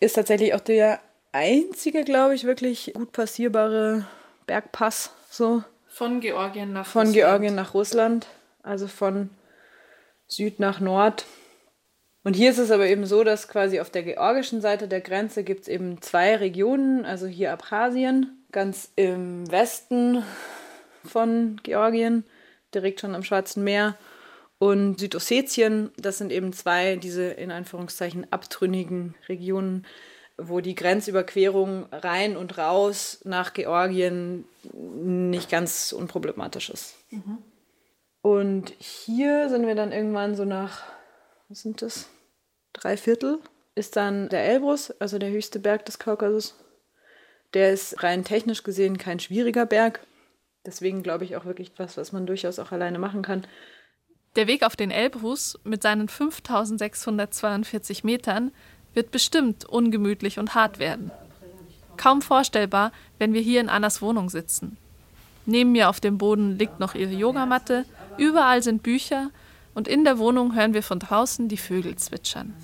ist 0.00 0.14
tatsächlich 0.14 0.54
auch 0.54 0.60
der 0.60 1.00
einzige, 1.32 2.04
glaube 2.04 2.34
ich, 2.34 2.44
wirklich 2.44 2.92
gut 2.94 3.12
passierbare 3.12 4.06
Bergpass. 4.46 5.10
So. 5.30 5.62
Von 5.88 6.20
Georgien 6.20 6.72
nach 6.72 6.86
Von 6.86 7.08
Russland. 7.08 7.14
Georgien 7.14 7.54
nach 7.54 7.74
Russland. 7.74 8.26
Also 8.62 8.86
von 8.86 9.30
Süd 10.26 10.58
nach 10.58 10.80
Nord. 10.80 11.26
Und 12.24 12.34
hier 12.34 12.50
ist 12.50 12.58
es 12.58 12.70
aber 12.70 12.86
eben 12.86 13.04
so, 13.04 13.22
dass 13.22 13.48
quasi 13.48 13.80
auf 13.80 13.90
der 13.90 14.02
georgischen 14.02 14.62
Seite 14.62 14.88
der 14.88 15.02
Grenze 15.02 15.44
gibt 15.44 15.62
es 15.62 15.68
eben 15.68 16.00
zwei 16.00 16.36
Regionen, 16.36 17.04
also 17.04 17.26
hier 17.26 17.52
Abchasien, 17.52 18.42
ganz 18.50 18.90
im 18.96 19.50
Westen 19.50 20.24
von 21.04 21.60
Georgien, 21.62 22.24
direkt 22.74 23.00
schon 23.00 23.14
am 23.14 23.22
Schwarzen 23.22 23.62
Meer 23.62 23.96
und 24.58 25.00
Südossetien, 25.00 25.90
das 25.98 26.16
sind 26.16 26.32
eben 26.32 26.54
zwei, 26.54 26.96
diese 26.96 27.24
in 27.24 27.50
Anführungszeichen 27.50 28.26
abtrünnigen 28.32 29.14
Regionen, 29.28 29.84
wo 30.38 30.60
die 30.60 30.74
Grenzüberquerung 30.74 31.86
rein 31.92 32.38
und 32.38 32.56
raus 32.56 33.20
nach 33.24 33.52
Georgien 33.52 34.46
nicht 34.72 35.50
ganz 35.50 35.92
unproblematisch 35.92 36.70
ist. 36.70 36.96
Mhm. 37.10 37.38
Und 38.22 38.72
hier 38.78 39.50
sind 39.50 39.66
wir 39.66 39.74
dann 39.74 39.92
irgendwann 39.92 40.34
so 40.34 40.46
nach, 40.46 40.82
was 41.54 41.60
sind 41.60 41.82
das? 41.82 42.08
Drei 42.72 42.96
Viertel 42.96 43.38
ist 43.76 43.94
dann 43.94 44.28
der 44.28 44.44
Elbrus, 44.44 44.90
also 45.00 45.18
der 45.18 45.30
höchste 45.30 45.60
Berg 45.60 45.86
des 45.86 46.00
Kaukasus. 46.00 46.56
Der 47.52 47.72
ist 47.72 48.02
rein 48.02 48.24
technisch 48.24 48.64
gesehen 48.64 48.98
kein 48.98 49.20
schwieriger 49.20 49.64
Berg. 49.64 50.00
Deswegen 50.66 51.04
glaube 51.04 51.22
ich 51.22 51.36
auch 51.36 51.44
wirklich 51.44 51.70
was, 51.76 51.96
was 51.96 52.10
man 52.10 52.26
durchaus 52.26 52.58
auch 52.58 52.72
alleine 52.72 52.98
machen 52.98 53.22
kann. 53.22 53.46
Der 54.34 54.48
Weg 54.48 54.64
auf 54.64 54.74
den 54.74 54.90
Elbrus 54.90 55.56
mit 55.62 55.80
seinen 55.80 56.08
5642 56.08 58.02
Metern 58.02 58.50
wird 58.92 59.12
bestimmt 59.12 59.64
ungemütlich 59.64 60.40
und 60.40 60.56
hart 60.56 60.80
werden. 60.80 61.12
Kaum 61.96 62.20
vorstellbar, 62.20 62.90
wenn 63.20 63.32
wir 63.32 63.42
hier 63.42 63.60
in 63.60 63.68
Annas 63.68 64.02
Wohnung 64.02 64.28
sitzen. 64.28 64.76
Neben 65.46 65.70
mir 65.70 65.88
auf 65.88 66.00
dem 66.00 66.18
Boden 66.18 66.58
liegt 66.58 66.80
noch 66.80 66.96
ihre 66.96 67.12
Yogamatte, 67.12 67.84
überall 68.18 68.60
sind 68.60 68.82
Bücher 68.82 69.30
und 69.74 69.88
in 69.88 70.04
der 70.04 70.18
Wohnung 70.18 70.54
hören 70.54 70.74
wir 70.74 70.82
von 70.82 70.98
draußen 70.98 71.48
die 71.48 71.56
Vögel 71.56 71.96
zwitschern. 71.96 72.54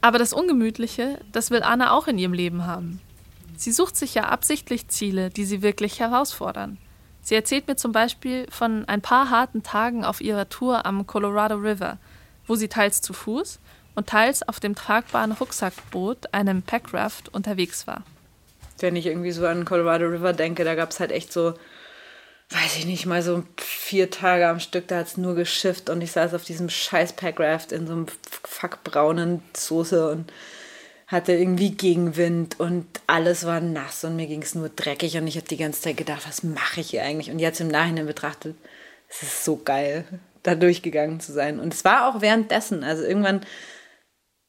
Aber 0.00 0.18
das 0.18 0.32
Ungemütliche, 0.32 1.18
das 1.32 1.50
will 1.50 1.62
Anna 1.62 1.92
auch 1.92 2.08
in 2.08 2.18
ihrem 2.18 2.32
Leben 2.32 2.66
haben. 2.66 3.00
Sie 3.56 3.72
sucht 3.72 3.96
sich 3.96 4.14
ja 4.14 4.24
absichtlich 4.24 4.88
Ziele, 4.88 5.30
die 5.30 5.44
sie 5.44 5.62
wirklich 5.62 6.00
herausfordern. 6.00 6.78
Sie 7.22 7.36
erzählt 7.36 7.68
mir 7.68 7.76
zum 7.76 7.92
Beispiel 7.92 8.46
von 8.50 8.84
ein 8.88 9.00
paar 9.00 9.30
harten 9.30 9.62
Tagen 9.62 10.04
auf 10.04 10.20
ihrer 10.20 10.48
Tour 10.48 10.84
am 10.84 11.06
Colorado 11.06 11.54
River, 11.54 11.98
wo 12.48 12.56
sie 12.56 12.66
teils 12.66 13.00
zu 13.00 13.12
Fuß 13.12 13.60
und 13.94 14.08
teils 14.08 14.46
auf 14.46 14.58
dem 14.58 14.74
tragbaren 14.74 15.32
Rucksackboot, 15.32 16.34
einem 16.34 16.62
Packraft, 16.62 17.32
unterwegs 17.32 17.86
war. 17.86 18.02
Wenn 18.80 18.96
ich 18.96 19.06
irgendwie 19.06 19.30
so 19.30 19.46
an 19.46 19.64
Colorado 19.64 20.06
River 20.06 20.32
denke, 20.32 20.64
da 20.64 20.74
gab 20.74 20.90
es 20.90 20.98
halt 20.98 21.12
echt 21.12 21.32
so, 21.32 21.54
weiß 22.52 22.76
ich 22.76 22.86
nicht, 22.86 23.06
mal 23.06 23.22
so 23.22 23.44
vier 23.56 24.10
Tage 24.10 24.48
am 24.48 24.60
Stück, 24.60 24.88
da 24.88 24.98
hat 24.98 25.06
es 25.06 25.16
nur 25.16 25.34
geschifft 25.34 25.90
und 25.90 26.02
ich 26.02 26.12
saß 26.12 26.34
auf 26.34 26.44
diesem 26.44 26.68
scheiß 26.68 27.14
Packraft 27.14 27.72
in 27.72 27.86
so 27.86 27.92
einem 27.92 28.06
fuckbraunen 28.44 29.42
Soße 29.56 30.10
und 30.10 30.32
hatte 31.06 31.32
irgendwie 31.32 31.70
Gegenwind 31.70 32.58
und 32.58 32.86
alles 33.06 33.44
war 33.44 33.60
nass 33.60 34.04
und 34.04 34.16
mir 34.16 34.26
ging 34.26 34.42
es 34.42 34.54
nur 34.54 34.70
dreckig 34.70 35.16
und 35.16 35.26
ich 35.26 35.36
habe 35.36 35.46
die 35.46 35.58
ganze 35.58 35.82
Zeit 35.82 35.96
gedacht, 35.96 36.26
was 36.26 36.42
mache 36.42 36.80
ich 36.80 36.90
hier 36.90 37.02
eigentlich? 37.04 37.30
Und 37.30 37.38
jetzt 37.38 37.60
im 37.60 37.68
Nachhinein 37.68 38.06
betrachtet, 38.06 38.56
es 39.08 39.22
ist 39.22 39.44
so 39.44 39.56
geil, 39.56 40.04
da 40.42 40.54
durchgegangen 40.54 41.20
zu 41.20 41.32
sein. 41.32 41.60
Und 41.60 41.74
es 41.74 41.84
war 41.84 42.08
auch 42.08 42.22
währenddessen, 42.22 42.82
also 42.82 43.02
irgendwann 43.04 43.42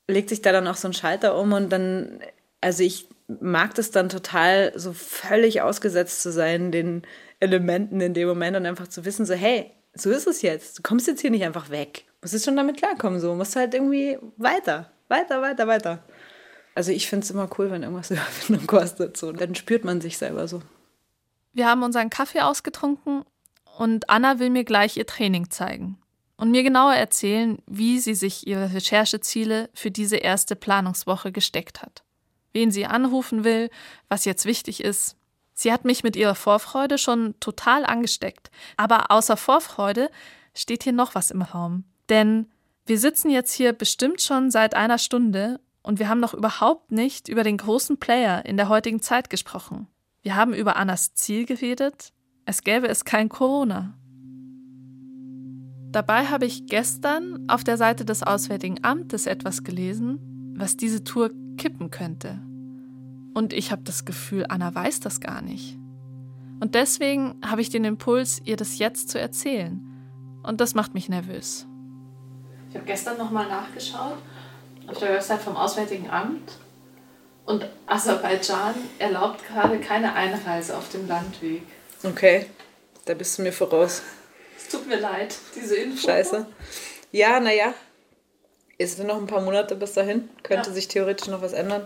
legt 0.09 0.29
sich 0.29 0.41
da 0.41 0.51
dann 0.51 0.67
auch 0.67 0.77
so 0.77 0.87
ein 0.87 0.93
Schalter 0.93 1.37
um 1.37 1.51
und 1.51 1.69
dann, 1.69 2.19
also 2.61 2.83
ich 2.83 3.07
mag 3.41 3.75
das 3.75 3.91
dann 3.91 4.09
total, 4.09 4.71
so 4.75 4.93
völlig 4.93 5.61
ausgesetzt 5.61 6.21
zu 6.21 6.31
sein, 6.31 6.71
den 6.71 7.03
Elementen 7.39 8.01
in 8.01 8.13
dem 8.13 8.27
Moment 8.27 8.57
und 8.57 8.65
einfach 8.65 8.87
zu 8.87 9.05
wissen, 9.05 9.25
so, 9.25 9.33
hey, 9.33 9.71
so 9.93 10.09
ist 10.09 10.27
es 10.27 10.41
jetzt. 10.41 10.79
Du 10.79 10.81
kommst 10.81 11.07
jetzt 11.07 11.21
hier 11.21 11.31
nicht 11.31 11.43
einfach 11.43 11.69
weg. 11.69 12.05
Du 12.07 12.25
musst 12.25 12.33
jetzt 12.33 12.45
schon 12.45 12.55
damit 12.55 12.77
klarkommen, 12.77 13.19
so. 13.19 13.29
Du 13.29 13.35
musst 13.35 13.55
halt 13.55 13.73
irgendwie 13.73 14.17
weiter, 14.37 14.91
weiter, 15.07 15.41
weiter, 15.41 15.67
weiter. 15.67 16.03
Also 16.75 16.91
ich 16.91 17.07
finde 17.07 17.23
es 17.23 17.31
immer 17.31 17.49
cool, 17.57 17.69
wenn 17.69 17.83
irgendwas 17.83 18.11
Überwindung 18.11 18.67
kostet. 18.67 19.17
So. 19.17 19.31
Dann 19.31 19.55
spürt 19.55 19.83
man 19.83 20.01
sich 20.01 20.17
selber 20.17 20.47
so. 20.47 20.61
Wir 21.53 21.67
haben 21.67 21.83
unseren 21.83 22.09
Kaffee 22.09 22.41
ausgetrunken 22.41 23.23
und 23.77 24.09
Anna 24.09 24.39
will 24.39 24.49
mir 24.49 24.63
gleich 24.63 24.97
ihr 24.97 25.05
Training 25.05 25.49
zeigen 25.51 25.99
und 26.37 26.51
mir 26.51 26.63
genauer 26.63 26.95
erzählen, 26.95 27.59
wie 27.67 27.99
sie 27.99 28.15
sich 28.15 28.47
ihre 28.47 28.73
Rechercheziele 28.73 29.69
für 29.73 29.91
diese 29.91 30.17
erste 30.17 30.55
Planungswoche 30.55 31.31
gesteckt 31.31 31.81
hat. 31.81 32.03
Wen 32.53 32.71
sie 32.71 32.85
anrufen 32.85 33.43
will, 33.43 33.69
was 34.09 34.25
jetzt 34.25 34.45
wichtig 34.45 34.83
ist. 34.83 35.17
Sie 35.53 35.71
hat 35.71 35.85
mich 35.85 36.03
mit 36.03 36.15
ihrer 36.15 36.35
Vorfreude 36.35 36.97
schon 36.97 37.35
total 37.39 37.85
angesteckt. 37.85 38.49
Aber 38.77 39.11
außer 39.11 39.37
Vorfreude 39.37 40.09
steht 40.53 40.83
hier 40.83 40.93
noch 40.93 41.15
was 41.15 41.31
im 41.31 41.41
Raum. 41.41 41.83
Denn 42.09 42.47
wir 42.85 42.99
sitzen 42.99 43.29
jetzt 43.29 43.53
hier 43.53 43.73
bestimmt 43.73 44.21
schon 44.21 44.51
seit 44.51 44.75
einer 44.75 44.97
Stunde 44.97 45.59
und 45.83 45.99
wir 45.99 46.09
haben 46.09 46.19
noch 46.19 46.33
überhaupt 46.33 46.91
nicht 46.91 47.27
über 47.27 47.43
den 47.43 47.57
großen 47.57 47.97
Player 47.97 48.45
in 48.45 48.57
der 48.57 48.69
heutigen 48.69 49.01
Zeit 49.01 49.29
gesprochen. 49.29 49.87
Wir 50.21 50.35
haben 50.35 50.53
über 50.53 50.77
Annas 50.77 51.13
Ziel 51.13 51.45
geredet, 51.45 52.13
es 52.45 52.63
gäbe 52.63 52.87
es 52.87 53.05
kein 53.05 53.29
Corona. 53.29 53.97
Dabei 55.91 56.25
habe 56.25 56.45
ich 56.45 56.65
gestern 56.65 57.45
auf 57.47 57.63
der 57.63 57.77
Seite 57.77 58.03
des 58.03 58.23
Auswärtigen 58.23 58.83
Amtes 58.83 59.27
etwas 59.27 59.63
gelesen, 59.63 60.53
was 60.57 60.75
diese 60.75 61.03
Tour 61.03 61.29
kippen 61.57 61.91
könnte. 61.91 62.39
Und 63.33 63.53
ich 63.53 63.71
habe 63.71 63.83
das 63.83 64.05
Gefühl, 64.05 64.45
Anna 64.47 64.73
weiß 64.73 64.99
das 64.99 65.19
gar 65.19 65.41
nicht. 65.41 65.77
Und 66.59 66.75
deswegen 66.75 67.35
habe 67.45 67.61
ich 67.61 67.69
den 67.69 67.83
Impuls, 67.83 68.41
ihr 68.45 68.55
das 68.55 68.77
jetzt 68.77 69.09
zu 69.09 69.19
erzählen. 69.19 69.81
Und 70.43 70.61
das 70.61 70.75
macht 70.75 70.93
mich 70.93 71.09
nervös. 71.09 71.67
Ich 72.69 72.75
habe 72.75 72.85
gestern 72.85 73.17
nochmal 73.17 73.47
nachgeschaut 73.47 74.17
auf 74.87 74.97
der 74.97 75.09
Website 75.09 75.41
vom 75.41 75.55
Auswärtigen 75.55 76.09
Amt 76.09 76.57
und 77.45 77.65
Aserbaidschan 77.85 78.75
erlaubt 78.99 79.45
gerade 79.47 79.79
keine 79.79 80.13
Einreise 80.13 80.77
auf 80.77 80.89
dem 80.89 81.07
Landweg. 81.07 81.63
Okay, 82.03 82.47
da 83.05 83.13
bist 83.13 83.37
du 83.37 83.43
mir 83.43 83.53
voraus. 83.53 84.01
Es 84.57 84.69
tut 84.69 84.87
mir 84.87 84.99
leid, 84.99 85.35
diese 85.55 85.75
Info. 85.75 86.07
Scheiße. 86.07 86.45
Ja, 87.11 87.39
naja. 87.39 87.73
Es 88.83 88.97
sind 88.97 89.07
noch 89.07 89.17
ein 89.17 89.27
paar 89.27 89.41
Monate 89.41 89.75
bis 89.75 89.93
dahin. 89.93 90.29
Könnte 90.43 90.69
Ja. 90.69 90.73
sich 90.75 90.87
theoretisch 90.87 91.27
noch 91.27 91.41
was 91.41 91.53
ändern. 91.53 91.83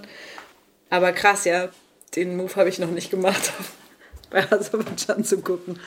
Aber 0.90 1.12
krass, 1.14 1.46
ja. 1.46 1.70
Den 2.16 2.38
Move 2.38 2.56
habe 2.56 2.70
ich 2.70 2.80
noch 2.80 2.90
nicht 2.92 3.12
gemacht, 3.12 3.52
bei 4.30 4.50
Aserbaidschan 4.52 5.24
zu 5.24 5.42
gucken. 5.42 5.80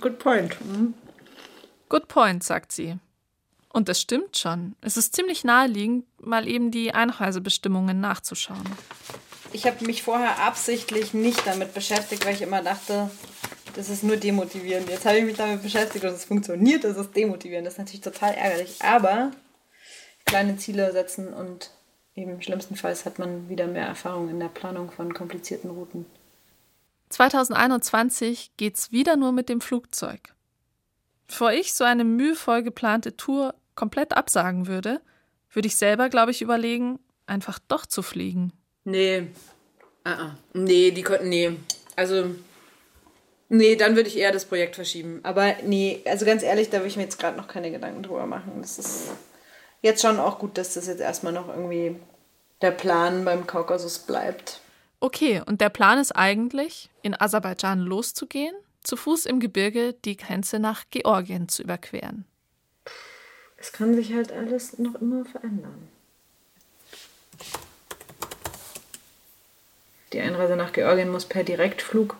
Good 0.00 0.18
point. 0.18 0.56
Mhm. 0.64 0.94
Good 1.88 2.06
point, 2.08 2.44
sagt 2.44 2.70
sie. 2.72 2.96
Und 3.72 3.88
es 3.88 4.00
stimmt 4.00 4.36
schon. 4.36 4.74
Es 4.80 4.96
ist 4.96 5.14
ziemlich 5.14 5.44
naheliegend, 5.44 6.04
mal 6.20 6.46
eben 6.48 6.70
die 6.70 6.92
Einreisebestimmungen 6.94 8.00
nachzuschauen. 8.00 8.62
Ich 9.52 9.66
habe 9.66 9.84
mich 9.84 10.02
vorher 10.04 10.38
absichtlich 10.40 11.12
nicht 11.14 11.44
damit 11.46 11.74
beschäftigt, 11.74 12.24
weil 12.24 12.34
ich 12.34 12.42
immer 12.42 12.62
dachte, 12.62 13.10
das 13.74 13.88
ist 13.88 14.02
nur 14.04 14.16
demotivierend. 14.16 14.88
Jetzt 14.88 15.04
habe 15.04 15.18
ich 15.18 15.24
mich 15.24 15.36
damit 15.36 15.62
beschäftigt 15.62 16.04
und 16.04 16.12
es 16.12 16.24
funktioniert, 16.24 16.84
das 16.84 16.96
ist 16.96 17.14
demotivierend. 17.16 17.66
Das 17.66 17.74
ist 17.74 17.78
natürlich 17.78 18.00
total 18.00 18.34
ärgerlich. 18.34 18.76
Aber 18.80 19.32
kleine 20.30 20.56
Ziele 20.56 20.92
setzen 20.92 21.34
und 21.34 21.70
eben 22.14 22.40
schlimmstenfalls 22.40 23.04
hat 23.04 23.18
man 23.18 23.48
wieder 23.48 23.66
mehr 23.66 23.86
Erfahrung 23.86 24.30
in 24.30 24.38
der 24.38 24.48
Planung 24.48 24.90
von 24.92 25.12
komplizierten 25.12 25.70
Routen. 25.70 26.06
2021 27.08 28.52
geht's 28.56 28.92
wieder 28.92 29.16
nur 29.16 29.32
mit 29.32 29.48
dem 29.48 29.60
Flugzeug. 29.60 30.20
Bevor 31.26 31.52
ich 31.52 31.74
so 31.74 31.82
eine 31.82 32.04
mühevoll 32.04 32.62
geplante 32.62 33.16
Tour 33.16 33.54
komplett 33.74 34.16
absagen 34.16 34.68
würde, 34.68 35.00
würde 35.52 35.66
ich 35.66 35.74
selber, 35.74 36.08
glaube 36.08 36.30
ich, 36.30 36.42
überlegen, 36.42 37.00
einfach 37.26 37.58
doch 37.66 37.84
zu 37.84 38.02
fliegen. 38.02 38.52
Nee. 38.84 39.26
Ah, 40.04 40.12
ah. 40.12 40.36
Nee, 40.52 40.92
die 40.92 41.02
konnten. 41.02 41.28
Nee. 41.28 41.56
Also. 41.96 42.36
Nee, 43.48 43.74
dann 43.74 43.96
würde 43.96 44.08
ich 44.08 44.16
eher 44.16 44.30
das 44.30 44.44
Projekt 44.44 44.76
verschieben. 44.76 45.18
Aber 45.24 45.56
nee, 45.64 46.02
also 46.04 46.24
ganz 46.24 46.44
ehrlich, 46.44 46.70
da 46.70 46.78
würde 46.78 46.86
ich 46.86 46.96
mir 46.96 47.02
jetzt 47.02 47.18
gerade 47.18 47.36
noch 47.36 47.48
keine 47.48 47.72
Gedanken 47.72 48.04
drüber 48.04 48.26
machen. 48.26 48.52
Das 48.60 48.78
ist 48.78 49.08
jetzt 49.82 50.02
schon 50.02 50.18
auch 50.18 50.38
gut, 50.38 50.58
dass 50.58 50.74
das 50.74 50.86
jetzt 50.86 51.00
erstmal 51.00 51.32
noch 51.32 51.48
irgendwie 51.48 51.96
der 52.60 52.70
Plan 52.70 53.24
beim 53.24 53.46
Kaukasus 53.46 53.98
bleibt. 54.00 54.60
Okay, 55.00 55.42
und 55.46 55.60
der 55.60 55.70
Plan 55.70 55.98
ist 55.98 56.12
eigentlich, 56.12 56.90
in 57.02 57.18
Aserbaidschan 57.18 57.80
loszugehen, 57.80 58.54
zu 58.82 58.96
Fuß 58.96 59.26
im 59.26 59.40
Gebirge 59.40 59.94
die 60.04 60.16
Grenze 60.16 60.58
nach 60.58 60.84
Georgien 60.90 61.48
zu 61.48 61.62
überqueren. 61.62 62.24
Es 63.56 63.72
kann 63.72 63.94
sich 63.94 64.12
halt 64.14 64.32
alles 64.32 64.78
noch 64.78 64.94
immer 65.00 65.24
verändern. 65.24 65.88
Die 70.12 70.20
Einreise 70.20 70.56
nach 70.56 70.72
Georgien 70.72 71.10
muss 71.10 71.26
per 71.26 71.44
Direktflug 71.44 72.16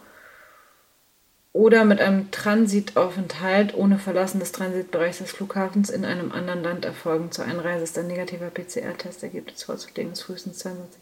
oder 1.52 1.84
mit 1.84 2.00
einem 2.00 2.30
Transitaufenthalt 2.30 3.74
ohne 3.74 3.98
Verlassen 3.98 4.38
des 4.38 4.52
Transitbereichs 4.52 5.18
des 5.18 5.32
Flughafens 5.32 5.90
in 5.90 6.04
einem 6.04 6.32
anderen 6.32 6.62
Land 6.62 6.84
erfolgen. 6.84 7.32
Zur 7.32 7.44
Einreise 7.44 7.84
ist 7.84 7.98
ein 7.98 8.06
negativer 8.06 8.50
PCR-Testergebnis 8.50 9.64
vorzulegen, 9.64 10.12
ist 10.12 10.22
frühestens 10.22 10.58
22. 10.58 11.00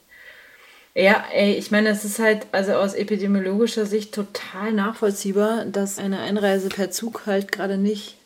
Ja, 0.94 1.24
ey, 1.32 1.52
ich 1.52 1.70
meine, 1.70 1.90
es 1.90 2.04
ist 2.04 2.18
halt 2.18 2.46
also 2.52 2.72
aus 2.72 2.94
epidemiologischer 2.94 3.86
Sicht 3.86 4.14
total 4.14 4.72
nachvollziehbar, 4.72 5.66
dass 5.66 5.98
eine 5.98 6.20
Einreise 6.20 6.70
per 6.70 6.90
Zug 6.90 7.26
halt 7.26 7.52
gerade 7.52 7.76
nicht 7.76 8.18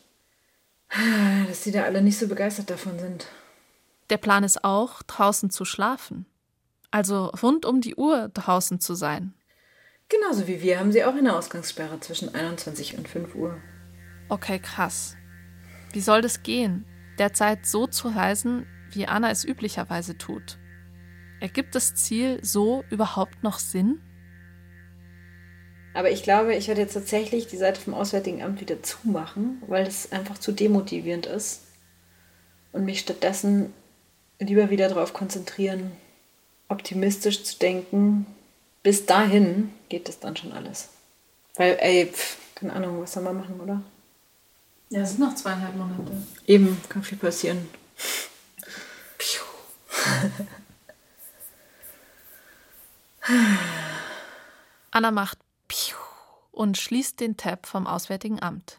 dass 1.49 1.63
die 1.63 1.73
da 1.73 1.85
alle 1.85 2.03
nicht 2.03 2.19
so 2.19 2.29
begeistert 2.29 2.71
davon 2.71 2.99
sind. 2.99 3.27
Der 4.11 4.19
Plan 4.19 4.45
ist 4.45 4.65
auch, 4.65 5.03
draußen 5.03 5.51
zu 5.51 5.65
schlafen. 5.65 6.27
Also 6.91 7.27
rund 7.43 7.65
um 7.65 7.81
die 7.81 7.95
Uhr 7.95 8.31
draußen 8.35 8.79
zu 8.81 8.95
sein. 8.95 9.33
Genauso 10.13 10.47
wie 10.47 10.61
wir 10.61 10.79
haben 10.79 10.93
sie 10.93 11.05
auch 11.05 11.15
eine 11.15 11.35
Ausgangssperre 11.35 11.99
zwischen 12.01 12.35
21 12.35 12.99
und 12.99 13.09
5 13.09 13.35
Uhr. 13.35 13.57
Okay, 14.29 14.59
krass. 14.59 15.17
Wie 15.93 16.03
soll 16.03 16.21
das 16.21 16.43
gehen, 16.43 16.85
derzeit 17.19 17.65
so 17.65 17.87
zu 17.87 18.09
reisen, 18.09 18.67
wie 18.91 19.07
Anna 19.07 19.31
es 19.31 19.43
üblicherweise 19.43 20.19
tut? 20.19 20.59
Ergibt 21.41 21.75
das 21.75 21.95
Ziel 21.95 22.39
so 22.43 22.85
überhaupt 22.91 23.43
noch 23.43 23.59
Sinn? 23.59 24.03
Aber 25.95 26.11
ich 26.11 26.23
glaube, 26.23 26.55
ich 26.55 26.69
werde 26.69 26.83
jetzt 26.83 26.95
tatsächlich 26.95 27.47
die 27.47 27.57
Seite 27.57 27.81
vom 27.81 27.95
Auswärtigen 27.95 28.43
Amt 28.43 28.61
wieder 28.61 28.83
zumachen, 28.83 29.63
weil 29.67 29.87
es 29.87 30.13
einfach 30.13 30.37
zu 30.37 30.53
demotivierend 30.53 31.25
ist. 31.25 31.63
Und 32.73 32.85
mich 32.85 33.01
stattdessen 33.01 33.73
lieber 34.39 34.69
wieder 34.69 34.89
darauf 34.89 35.15
konzentrieren, 35.15 35.93
optimistisch 36.69 37.45
zu 37.45 37.59
denken. 37.59 38.27
Bis 38.83 39.07
dahin 39.07 39.73
geht 39.89 40.09
es 40.09 40.19
dann 40.19 40.37
schon 40.37 40.53
alles. 40.53 40.89
Weil, 41.55 41.77
ey, 41.81 42.07
pf, 42.13 42.37
keine 42.55 42.73
Ahnung, 42.73 43.03
was 43.03 43.13
soll 43.13 43.23
man 43.23 43.37
machen, 43.37 43.61
oder? 43.61 43.83
Ja, 44.91 45.03
es 45.03 45.11
sind 45.11 45.21
noch 45.21 45.35
zweieinhalb 45.35 45.77
Monate. 45.77 46.13
Eben, 46.47 46.81
kann 46.89 47.03
viel 47.03 47.19
passieren. 47.19 47.69
Piu. 49.19 49.43
Anna 54.91 55.11
macht 55.11 55.39
Piu 55.69 55.97
und 56.51 56.77
schließt 56.77 57.21
den 57.21 57.37
Tab 57.37 57.67
vom 57.67 57.87
Auswärtigen 57.87 58.43
Amt. 58.43 58.79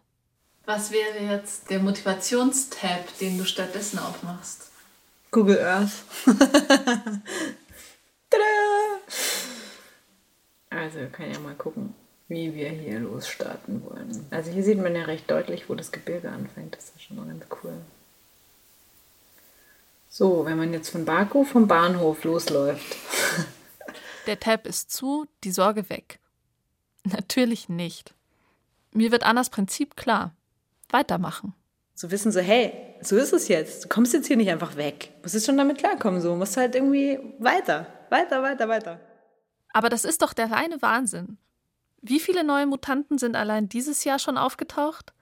Was 0.66 0.92
wäre 0.92 1.20
jetzt 1.20 1.70
der 1.70 1.80
Motivationstab, 1.80 3.18
den 3.20 3.38
du 3.38 3.46
stattdessen 3.46 4.00
aufmachst? 4.00 4.70
Google 5.32 5.60
Earth. 5.60 6.04
Tada! 8.30 8.63
Also, 10.84 11.00
wir 11.00 11.08
können 11.08 11.32
ja 11.32 11.40
mal 11.40 11.56
gucken, 11.56 11.96
wie 12.28 12.54
wir 12.54 12.68
hier 12.68 13.00
losstarten 13.00 13.82
wollen. 13.86 14.26
Also, 14.32 14.52
hier 14.52 14.64
sieht 14.64 14.82
man 14.82 14.94
ja 14.94 15.04
recht 15.04 15.32
deutlich, 15.32 15.70
wo 15.70 15.76
das 15.76 15.94
Gebirge 15.94 16.30
anfängt. 16.30 16.76
Das 16.76 16.90
ist 16.90 17.02
schon 17.02 17.16
mal 17.16 17.26
ganz 17.26 17.46
cool. 17.64 17.72
So, 20.10 20.46
wenn 20.46 20.58
man 20.58 20.74
jetzt 20.74 20.90
von 20.90 21.06
Baku 21.06 21.46
vom 21.46 21.70
Bahnhof 21.70 22.26
losläuft. 22.26 22.98
Der 24.28 24.42
Tab 24.42 24.68
ist 24.68 24.92
zu, 24.92 25.26
die 25.46 25.52
Sorge 25.52 25.90
weg. 25.90 26.20
Natürlich 27.06 27.70
nicht. 27.70 28.14
Mir 28.92 29.14
wird 29.14 29.24
Annas 29.24 29.50
Prinzip 29.50 29.96
klar. 29.96 30.36
Weitermachen. 30.90 31.54
So 31.96 32.12
wissen 32.12 32.34
so, 32.34 32.42
hey, 32.42 32.74
so 33.02 33.16
ist 33.16 33.32
es 33.32 33.48
jetzt. 33.48 33.86
Du 33.86 33.88
kommst 33.88 34.14
jetzt 34.14 34.28
hier 34.28 34.36
nicht 34.36 34.52
einfach 34.52 34.76
weg. 34.76 35.12
Du 35.16 35.22
musst 35.24 35.36
jetzt 35.36 35.46
schon 35.46 35.58
damit 35.58 35.78
klarkommen. 35.78 36.20
So, 36.20 36.32
du 36.32 36.36
musst 36.36 36.58
halt 36.58 36.76
irgendwie 36.76 37.20
weiter, 37.40 37.88
weiter, 38.10 38.44
weiter, 38.44 38.68
weiter. 38.68 39.00
Aber 39.74 39.90
das 39.90 40.06
ist 40.06 40.22
doch 40.22 40.34
der 40.34 40.52
reine 40.52 40.82
Wahnsinn. 40.82 41.38
Wie 42.02 42.20
viele 42.20 42.44
neue 42.44 42.68
Mutanten 42.68 43.18
sind 43.18 43.36
allein 43.36 43.70
dieses 43.70 44.04
Jahr 44.04 44.20
schon 44.20 44.38
aufgetaucht? 44.38 45.14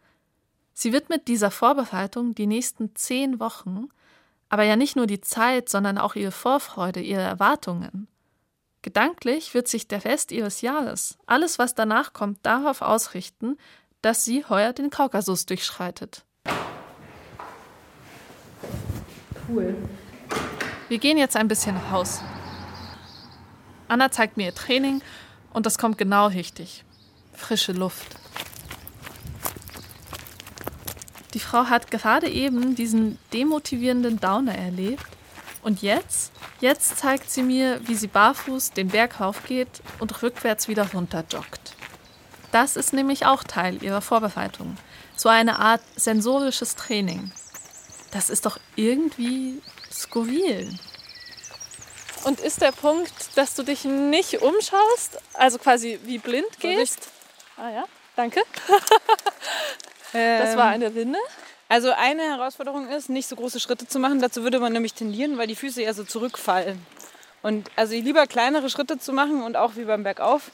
Sie 0.74 0.94
widmet 0.94 1.28
dieser 1.28 1.52
Vorbereitung 1.52 2.36
die 2.36 2.48
nächsten 2.48 2.96
zehn 2.96 3.40
Wochen, 3.40 3.90
aber 4.50 4.64
ja 4.64 4.76
nicht 4.76 4.96
nur 4.96 5.08
die 5.08 5.22
Zeit, 5.22 5.70
sondern 5.70 5.98
auch 5.98 6.16
ihre 6.16 6.32
Vorfreude, 6.32 7.00
ihre 7.00 7.22
Erwartungen. 7.22 8.08
Gedanklich 8.82 9.54
wird 9.54 9.68
sich 9.68 9.88
der 9.88 10.06
Rest 10.06 10.32
ihres 10.32 10.62
Jahres, 10.62 11.18
alles 11.28 11.60
was 11.60 11.76
danach 11.76 12.14
kommt, 12.14 12.40
darauf 12.44 12.82
ausrichten, 12.82 13.58
dass 14.02 14.26
sie 14.26 14.44
heuer 14.46 14.74
den 14.74 14.90
Kaukasus 14.90 15.46
durchschreitet. 15.46 16.26
Cool. 19.48 19.76
Wir 20.90 20.98
gehen 20.98 21.18
jetzt 21.18 21.38
ein 21.38 21.48
bisschen 21.48 21.78
raus. 21.78 22.22
Anna 23.92 24.10
zeigt 24.10 24.38
mir 24.38 24.46
ihr 24.46 24.56
Training 24.56 25.02
und 25.52 25.66
das 25.66 25.78
kommt 25.78 25.98
genau 25.98 26.28
richtig. 26.28 26.86
Frische 27.34 27.74
Luft. 27.74 28.16
Die 31.34 31.42
Frau 31.42 31.66
hat 31.66 31.92
gerade 31.92 32.30
eben 32.30 32.74
diesen 32.76 33.18
demotivierenden 33.34 34.18
Downer 34.18 34.56
erlebt 34.56 35.06
und 35.62 35.82
jetzt, 35.82 36.32
jetzt 36.62 37.00
zeigt 37.00 37.30
sie 37.30 37.44
mir, 37.44 37.86
wie 37.86 37.96
sie 37.96 38.08
barfuß 38.08 38.72
den 38.72 38.88
Berg 38.88 39.20
raufgeht 39.20 39.82
und 40.00 40.24
rückwärts 40.24 40.70
wieder 40.70 40.90
runter 40.94 41.26
joggt. 41.30 41.76
Das 42.54 42.78
ist 42.78 42.94
nämlich 42.94 43.26
auch 43.26 43.44
Teil 43.44 43.84
ihrer 43.84 44.02
Vorbereitung. 44.02 44.78
So 45.18 45.28
eine 45.28 45.60
Art 45.60 45.82
sensorisches 45.98 46.78
Training. 46.78 47.34
Das 48.12 48.30
ist 48.30 48.46
doch 48.46 48.58
irgendwie 48.78 49.62
skurril. 49.92 50.80
Und 52.24 52.40
ist 52.40 52.62
der 52.62 52.72
Punkt, 52.72 53.14
dass 53.36 53.56
du 53.56 53.64
dich 53.64 53.84
nicht 53.86 54.42
umschaust, 54.42 55.20
also 55.34 55.58
quasi 55.58 56.00
wie 56.04 56.18
blind 56.18 56.60
gehst? 56.60 57.10
Ah 57.58 57.70
ja, 57.70 57.84
danke. 58.16 58.42
Das 60.14 60.58
war 60.58 60.66
eine 60.66 60.94
Winde. 60.94 61.18
Also 61.70 61.94
eine 61.94 62.24
Herausforderung 62.24 62.90
ist, 62.90 63.10
nicht 63.10 63.30
so 63.30 63.38
große 63.38 63.62
Schritte 63.62 63.88
zu 63.88 63.98
machen. 63.98 64.20
Dazu 64.20 64.44
würde 64.44 64.60
man 64.60 64.74
nämlich 64.74 64.94
tendieren, 64.94 65.38
weil 65.38 65.48
die 65.48 65.56
Füße 65.56 65.82
ja 65.82 65.94
so 65.94 66.04
zurückfallen. 66.04 66.86
Und 67.42 67.72
also 67.78 67.94
lieber 67.94 68.28
kleinere 68.28 68.70
Schritte 68.70 69.00
zu 69.00 69.14
machen 69.14 69.42
und 69.42 69.56
auch 69.56 69.78
wie 69.78 69.86
beim 69.86 70.04
Bergauf 70.04 70.52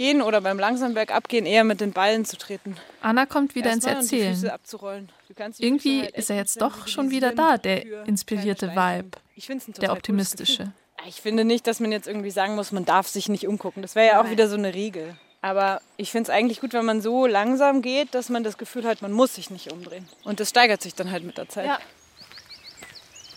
Bergabgehen 0.00 0.22
oder 0.22 0.40
beim 0.40 0.58
langsamen 0.58 0.94
Bergabgehen 0.94 1.46
eher 1.46 1.64
mit 1.64 1.80
den 1.80 1.92
Beinen 1.92 2.24
zu 2.24 2.36
treten. 2.36 2.76
Anna 3.02 3.26
kommt 3.26 3.54
wieder 3.54 3.72
ins 3.72 3.84
Erstmal 3.84 4.02
und 4.02 4.10
die 4.10 4.16
Erzählen. 4.16 4.34
Füße 4.34 4.52
abzurollen. 4.52 5.12
Du 5.28 5.34
kannst 5.34 5.58
die 5.58 5.64
Irgendwie 5.64 6.00
Füße 6.00 6.04
halt 6.04 6.16
ist 6.16 6.30
er 6.30 6.36
echt 6.36 6.40
jetzt 6.44 6.62
doch 6.62 6.88
schon 6.88 7.10
wieder 7.10 7.32
da, 7.32 7.58
der 7.58 8.06
inspirierte. 8.06 8.70
Vibe, 8.70 9.10
Ich 9.36 9.46
find's 9.46 9.68
ein 9.68 9.74
total 9.74 9.88
der 9.88 9.96
optimistische. 9.96 10.72
Ich 11.06 11.20
finde 11.20 11.44
nicht, 11.44 11.66
dass 11.66 11.80
man 11.80 11.92
jetzt 11.92 12.06
irgendwie 12.06 12.30
sagen 12.30 12.54
muss, 12.54 12.72
man 12.72 12.84
darf 12.84 13.08
sich 13.08 13.28
nicht 13.28 13.46
umgucken. 13.46 13.82
Das 13.82 13.94
wäre 13.94 14.06
ja 14.06 14.20
auch 14.22 14.30
wieder 14.30 14.48
so 14.48 14.56
eine 14.56 14.74
Regel. 14.74 15.16
Aber 15.42 15.80
ich 15.96 16.10
finde 16.10 16.30
es 16.30 16.36
eigentlich 16.36 16.60
gut, 16.60 16.74
wenn 16.74 16.84
man 16.84 17.00
so 17.00 17.26
langsam 17.26 17.80
geht, 17.80 18.14
dass 18.14 18.28
man 18.28 18.44
das 18.44 18.58
Gefühl 18.58 18.84
hat, 18.84 19.00
man 19.00 19.12
muss 19.12 19.36
sich 19.36 19.50
nicht 19.50 19.72
umdrehen. 19.72 20.06
Und 20.24 20.38
das 20.38 20.50
steigert 20.50 20.82
sich 20.82 20.94
dann 20.94 21.10
halt 21.10 21.24
mit 21.24 21.38
der 21.38 21.48
Zeit. 21.48 21.66
Ja. 21.66 21.78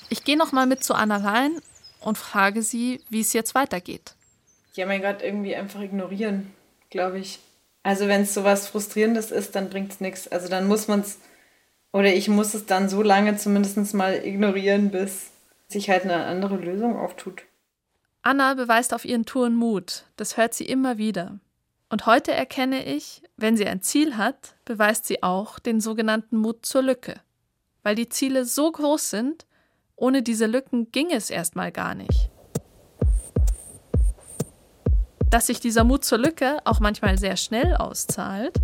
Ich 0.10 0.24
gehe 0.24 0.38
noch 0.38 0.52
mal 0.52 0.66
mit 0.66 0.84
zu 0.84 0.94
Anna 0.94 1.18
rein 1.18 1.62
und 2.02 2.18
frage 2.18 2.62
sie, 2.62 3.02
wie 3.10 3.22
es 3.22 3.34
jetzt 3.34 3.56
weitergeht. 3.56 4.16
Ja, 4.74 4.86
mein 4.86 5.02
Gott, 5.02 5.22
irgendwie 5.22 5.56
einfach 5.56 5.82
ignorieren, 5.82 6.54
glaube 6.90 7.20
ich. 7.20 7.40
Also 7.84 8.08
wenn 8.08 8.24
es 8.24 8.34
sowas 8.34 8.68
Frustrierendes 8.68 9.32
ist, 9.32 9.56
dann 9.56 9.70
bringt 9.70 9.92
es 9.92 10.02
nichts. 10.02 10.28
Also 10.28 10.50
dann 10.50 10.68
muss 10.68 10.88
man 10.88 11.02
es, 11.02 11.20
oder 11.94 12.14
ich 12.14 12.28
muss 12.28 12.54
es 12.54 12.66
dann 12.66 12.90
so 12.90 13.02
lange 13.02 13.38
zumindest 13.38 13.94
mal 13.94 14.26
ignorieren, 14.26 14.92
bis 14.92 15.32
sich 15.68 15.90
halt 15.90 16.04
eine 16.04 16.26
andere 16.26 16.58
Lösung 16.58 16.98
auftut. 16.98 17.44
Anna 18.26 18.54
beweist 18.54 18.94
auf 18.94 19.04
ihren 19.04 19.26
Touren 19.26 19.54
Mut. 19.54 20.06
Das 20.16 20.38
hört 20.38 20.54
sie 20.54 20.64
immer 20.64 20.98
wieder. 20.98 21.40
Und 21.90 22.06
heute 22.06 22.32
erkenne 22.32 22.86
ich, 22.86 23.22
wenn 23.36 23.58
sie 23.58 23.68
ein 23.68 23.82
Ziel 23.82 24.16
hat, 24.16 24.56
beweist 24.64 25.06
sie 25.06 25.22
auch 25.22 25.60
den 25.60 25.82
sogenannten 25.82 26.38
Mut 26.38 26.66
zur 26.66 26.84
Lücke. 26.84 27.16
Weil 27.84 27.96
die 27.96 28.08
Ziele 28.08 28.46
so 28.46 28.72
groß 28.72 29.10
sind, 29.10 29.46
ohne 29.98 30.24
diese 30.24 30.46
Lücken 30.46 30.90
ging 30.94 31.12
es 31.12 31.30
erstmal 31.30 31.74
gar 31.74 31.96
nicht. 31.96 32.30
Dass 35.30 35.48
sich 35.48 35.60
dieser 35.60 35.84
Mut 35.84 36.06
zur 36.06 36.20
Lücke 36.20 36.60
auch 36.64 36.80
manchmal 36.80 37.18
sehr 37.18 37.36
schnell 37.36 37.76
auszahlt, 37.76 38.56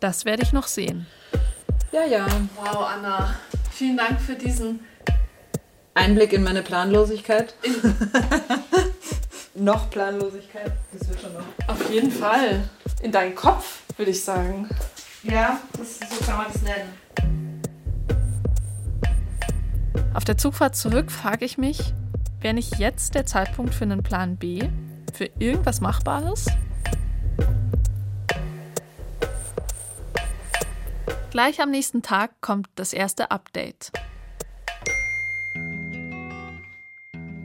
das 0.00 0.24
werde 0.24 0.42
ich 0.42 0.54
noch 0.54 0.68
sehen. 0.68 1.06
Ja, 1.92 2.06
ja. 2.06 2.26
Wow, 2.56 2.86
Anna, 2.86 3.36
vielen 3.72 3.98
Dank 3.98 4.18
für 4.22 4.36
diesen 4.36 4.80
Einblick 5.92 6.32
in 6.32 6.42
meine 6.42 6.62
Planlosigkeit. 6.62 7.54
Noch 9.54 9.90
Planlosigkeit. 9.90 10.72
Das 10.92 11.08
wird 11.08 11.20
schon 11.20 11.32
noch. 11.34 11.44
Auf 11.68 11.90
jeden 11.90 12.10
Fall. 12.10 12.68
In 13.02 13.12
deinen 13.12 13.34
Kopf, 13.34 13.82
würde 13.96 14.10
ich 14.10 14.24
sagen. 14.24 14.68
Ja, 15.22 15.60
das, 15.78 15.98
so 15.98 16.24
kann 16.24 16.36
man 16.38 16.46
das 16.52 16.62
nennen. 16.62 16.92
Auf 20.14 20.24
der 20.24 20.36
Zugfahrt 20.36 20.76
zurück 20.76 21.10
frage 21.10 21.44
ich 21.44 21.58
mich, 21.58 21.94
wäre 22.40 22.54
nicht 22.54 22.78
jetzt 22.78 23.14
der 23.14 23.24
Zeitpunkt 23.26 23.74
für 23.74 23.84
einen 23.84 24.02
Plan 24.02 24.36
B? 24.36 24.68
Für 25.12 25.28
irgendwas 25.38 25.80
Machbares? 25.80 26.46
Gleich 31.30 31.62
am 31.62 31.70
nächsten 31.70 32.02
Tag 32.02 32.32
kommt 32.40 32.68
das 32.74 32.92
erste 32.92 33.30
Update. 33.30 33.90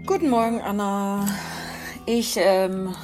Guten 0.05 0.29
Morgen, 0.29 0.61
Anna. 0.61 1.25
Ich 2.09 2.37
ähm, 2.37 2.95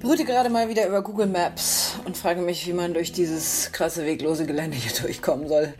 brüte 0.00 0.24
gerade 0.24 0.48
mal 0.48 0.68
wieder 0.68 0.86
über 0.86 1.02
Google 1.02 1.26
Maps 1.26 1.98
und 2.06 2.16
frage 2.16 2.40
mich, 2.40 2.66
wie 2.66 2.72
man 2.72 2.94
durch 2.94 3.12
dieses 3.12 3.70
krasse 3.72 4.04
weglose 4.06 4.46
Gelände 4.46 4.76
hier 4.76 4.92
durchkommen 5.02 5.46
soll. 5.48 5.74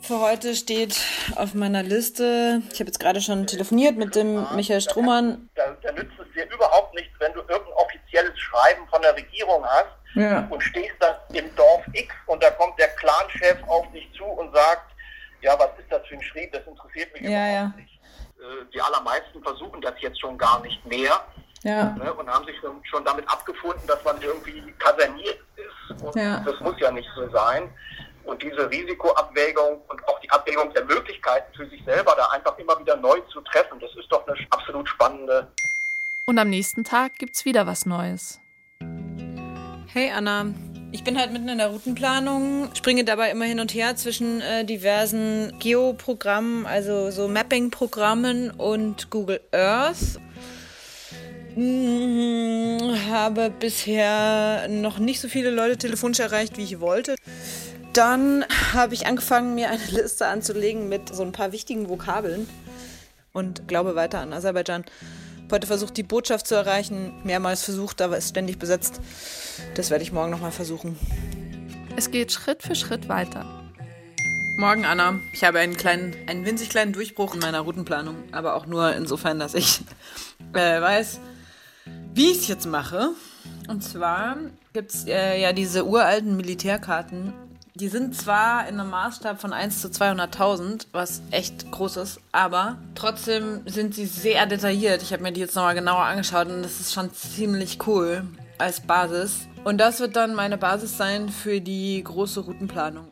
Für 0.00 0.20
heute 0.20 0.54
steht 0.54 0.96
auf 1.36 1.54
meiner 1.54 1.82
Liste, 1.82 2.62
ich 2.72 2.80
habe 2.80 2.88
jetzt 2.88 3.00
gerade 3.00 3.22
schon 3.22 3.46
telefoniert 3.46 3.96
mit 3.96 4.14
dem 4.14 4.46
Michael 4.54 4.82
Strohmann. 4.82 5.48
Da, 5.54 5.74
da 5.82 5.92
nützt 5.92 6.12
es 6.18 6.26
dir 6.34 6.44
überhaupt 6.54 6.94
nichts, 6.94 7.10
wenn 7.20 7.32
du 7.32 7.40
irgendein 7.40 7.72
offizielles 7.74 8.38
Schreiben 8.38 8.86
von 8.90 9.00
der 9.00 9.14
Regierung 9.16 9.64
hast 9.64 9.88
Ja. 10.14 10.46
und 10.50 10.62
stehst 10.62 10.94
dann 11.00 11.14
im 11.32 11.54
Dorf 11.56 11.82
X 11.94 12.14
und 12.26 12.42
da 12.42 12.50
kommt 12.50 12.78
der 12.78 12.88
Clanchef 12.88 13.56
auf 13.66 13.90
dich 13.92 14.06
zu 14.16 14.24
und 14.24 14.54
sagt, 14.54 14.90
ja, 15.40 15.58
was 15.58 15.70
ist 15.78 15.90
das 15.90 16.06
für 16.06 16.14
ein 16.16 16.22
Schrieb, 16.22 16.52
das 16.52 16.66
interessiert 16.66 17.12
mich 17.14 17.22
Ja, 17.22 17.28
überhaupt 17.28 17.52
ja. 17.78 17.80
nicht. 17.82 17.93
Äh, 18.44 18.64
Die 18.74 18.80
allermeisten 18.80 19.42
versuchen 19.42 19.80
das 19.80 19.94
jetzt 20.00 20.20
schon 20.20 20.36
gar 20.38 20.60
nicht 20.60 20.84
mehr 20.86 21.20
Ja. 21.62 21.94
ne, 21.96 22.12
und 22.12 22.28
haben 22.28 22.44
sich 22.44 22.56
schon, 22.60 22.84
schon 22.84 23.04
damit 23.04 23.26
abgefunden, 23.28 23.86
dass 23.86 24.02
man 24.04 24.20
irgendwie 24.20 24.60
kaserniert 24.78 25.38
ist. 25.56 26.02
Und 26.02 26.14
Ja. 26.16 26.40
das 26.40 26.58
muss 26.60 26.78
ja 26.78 26.90
nicht 26.90 27.08
so 27.16 27.28
sein. 27.30 27.72
Und 28.24 28.42
diese 28.42 28.70
Risikoabwägung 28.70 29.82
und 29.88 30.08
auch 30.08 30.18
die 30.20 30.30
Abwägung 30.30 30.72
der 30.72 30.84
Möglichkeiten 30.84 31.54
für 31.54 31.68
sich 31.68 31.82
selber 31.84 32.14
da 32.16 32.24
einfach 32.30 32.56
immer 32.58 32.78
wieder 32.78 32.96
neu 32.96 33.20
zu 33.32 33.40
treffen, 33.42 33.78
das 33.80 33.90
ist 33.96 34.10
doch 34.10 34.26
eine 34.26 34.36
absolut 34.50 34.88
spannende 34.88 35.46
Und 36.26 36.38
am 36.38 36.48
nächsten 36.48 36.84
Tag 36.84 37.18
gibt's 37.18 37.44
wieder 37.44 37.66
was 37.66 37.84
Neues. 37.86 38.40
Hey 39.92 40.10
Anna, 40.10 40.46
ich 40.94 41.02
bin 41.02 41.18
halt 41.18 41.32
mitten 41.32 41.48
in 41.48 41.58
der 41.58 41.66
Routenplanung, 41.66 42.68
springe 42.72 43.02
dabei 43.02 43.32
immer 43.32 43.46
hin 43.46 43.58
und 43.58 43.74
her 43.74 43.96
zwischen 43.96 44.40
äh, 44.40 44.64
diversen 44.64 45.52
Geoprogrammen, 45.58 46.66
also 46.66 47.10
so 47.10 47.26
Mapping-Programmen 47.26 48.52
und 48.52 49.10
Google 49.10 49.40
Earth. 49.50 50.20
Hm, 51.56 52.78
habe 53.10 53.50
bisher 53.50 54.68
noch 54.68 55.00
nicht 55.00 55.20
so 55.20 55.26
viele 55.26 55.50
Leute 55.50 55.78
telefonisch 55.78 56.20
erreicht, 56.20 56.58
wie 56.58 56.62
ich 56.62 56.78
wollte. 56.78 57.16
Dann 57.92 58.44
habe 58.72 58.94
ich 58.94 59.08
angefangen, 59.08 59.56
mir 59.56 59.70
eine 59.70 59.84
Liste 59.90 60.28
anzulegen 60.28 60.88
mit 60.88 61.12
so 61.12 61.24
ein 61.24 61.32
paar 61.32 61.50
wichtigen 61.50 61.88
Vokabeln 61.88 62.48
und 63.32 63.66
glaube 63.66 63.96
weiter 63.96 64.20
an 64.20 64.32
Aserbaidschan. 64.32 64.84
Heute 65.50 65.66
versucht 65.66 65.96
die 65.96 66.02
Botschaft 66.02 66.46
zu 66.46 66.54
erreichen, 66.54 67.12
mehrmals 67.22 67.62
versucht, 67.62 68.00
aber 68.00 68.16
ist 68.16 68.30
ständig 68.30 68.58
besetzt. 68.58 69.00
Das 69.74 69.90
werde 69.90 70.02
ich 70.02 70.12
morgen 70.12 70.30
nochmal 70.30 70.52
versuchen. 70.52 70.98
Es 71.96 72.10
geht 72.10 72.32
Schritt 72.32 72.62
für 72.62 72.74
Schritt 72.74 73.08
weiter. 73.08 73.44
Morgen, 74.56 74.84
Anna. 74.84 75.18
Ich 75.32 75.44
habe 75.44 75.58
einen 75.58 75.76
kleinen, 75.76 76.14
einen 76.26 76.46
winzig 76.46 76.70
kleinen 76.70 76.92
Durchbruch 76.92 77.34
in 77.34 77.40
meiner 77.40 77.60
Routenplanung, 77.60 78.16
aber 78.32 78.54
auch 78.54 78.66
nur 78.66 78.94
insofern, 78.94 79.38
dass 79.38 79.54
ich 79.54 79.80
äh, 80.54 80.80
weiß, 80.80 81.20
wie 82.14 82.30
ich 82.30 82.38
es 82.38 82.48
jetzt 82.48 82.66
mache. 82.66 83.10
Und 83.68 83.82
zwar 83.82 84.36
gibt 84.72 84.94
es 84.94 85.06
äh, 85.06 85.40
ja 85.40 85.52
diese 85.52 85.84
uralten 85.84 86.36
Militärkarten. 86.36 87.32
Die 87.76 87.88
sind 87.88 88.14
zwar 88.14 88.68
in 88.68 88.78
einem 88.78 88.90
Maßstab 88.90 89.40
von 89.40 89.52
1 89.52 89.80
zu 89.80 89.88
200.000, 89.88 90.86
was 90.92 91.22
echt 91.32 91.72
groß 91.72 91.96
ist, 91.96 92.20
aber 92.30 92.78
trotzdem 92.94 93.62
sind 93.66 93.96
sie 93.96 94.06
sehr 94.06 94.46
detailliert. 94.46 95.02
Ich 95.02 95.12
habe 95.12 95.24
mir 95.24 95.32
die 95.32 95.40
jetzt 95.40 95.56
nochmal 95.56 95.74
genauer 95.74 96.04
angeschaut 96.04 96.46
und 96.46 96.62
das 96.62 96.78
ist 96.78 96.92
schon 96.92 97.12
ziemlich 97.12 97.84
cool 97.88 98.28
als 98.58 98.80
Basis. 98.80 99.48
Und 99.64 99.78
das 99.78 99.98
wird 99.98 100.14
dann 100.14 100.36
meine 100.36 100.56
Basis 100.56 100.96
sein 100.96 101.28
für 101.28 101.60
die 101.60 102.00
große 102.04 102.42
Routenplanung. 102.42 103.10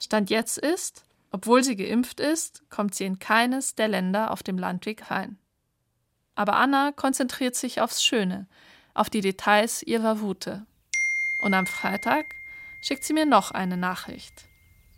Stand 0.00 0.30
jetzt 0.30 0.56
ist, 0.56 1.04
obwohl 1.30 1.62
sie 1.62 1.76
geimpft 1.76 2.20
ist, 2.20 2.62
kommt 2.70 2.94
sie 2.94 3.04
in 3.04 3.18
keines 3.18 3.74
der 3.74 3.88
Länder 3.88 4.30
auf 4.30 4.42
dem 4.42 4.56
Landweg 4.56 5.10
rein. 5.10 5.36
Aber 6.36 6.56
Anna 6.56 6.92
konzentriert 6.92 7.54
sich 7.54 7.82
aufs 7.82 8.02
Schöne, 8.02 8.46
auf 8.94 9.10
die 9.10 9.20
Details 9.20 9.82
ihrer 9.82 10.20
Route. 10.20 10.64
Und 11.38 11.54
am 11.54 11.66
Freitag 11.66 12.34
schickt 12.80 13.04
sie 13.04 13.12
mir 13.12 13.26
noch 13.26 13.50
eine 13.50 13.76
Nachricht. 13.76 14.44